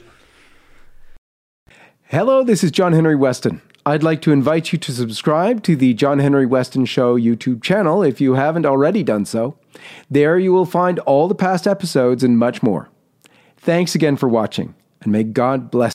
Hello, 2.10 2.44
this 2.44 2.64
is 2.64 2.70
John 2.70 2.94
Henry 2.94 3.16
Westen. 3.16 3.62
I'd 3.84 4.04
like 4.04 4.22
to 4.22 4.32
invite 4.32 4.72
you 4.72 4.78
to 4.78 4.92
subscribe 4.92 5.64
to 5.64 5.76
the 5.76 5.96
John 5.96 6.20
Henry 6.20 6.46
Westen 6.46 6.88
Show 6.88 7.18
YouTube 7.18 7.64
channel 7.64 8.04
if 8.04 8.22
you 8.22 8.36
haven't 8.36 8.68
already 8.68 9.02
done 9.02 9.26
so. 9.26 9.58
There 10.08 10.38
you 10.38 10.54
will 10.54 10.68
find 10.68 11.00
all 11.00 11.28
the 11.28 11.34
past 11.34 11.66
episodes 11.66 12.24
and 12.24 12.38
much 12.38 12.62
more. 12.62 12.90
Thanks 13.58 13.96
again 13.96 14.18
for 14.18 14.30
watching, 14.30 14.76
and 15.02 15.12
may 15.12 15.24
God 15.24 15.72
bless. 15.72 15.94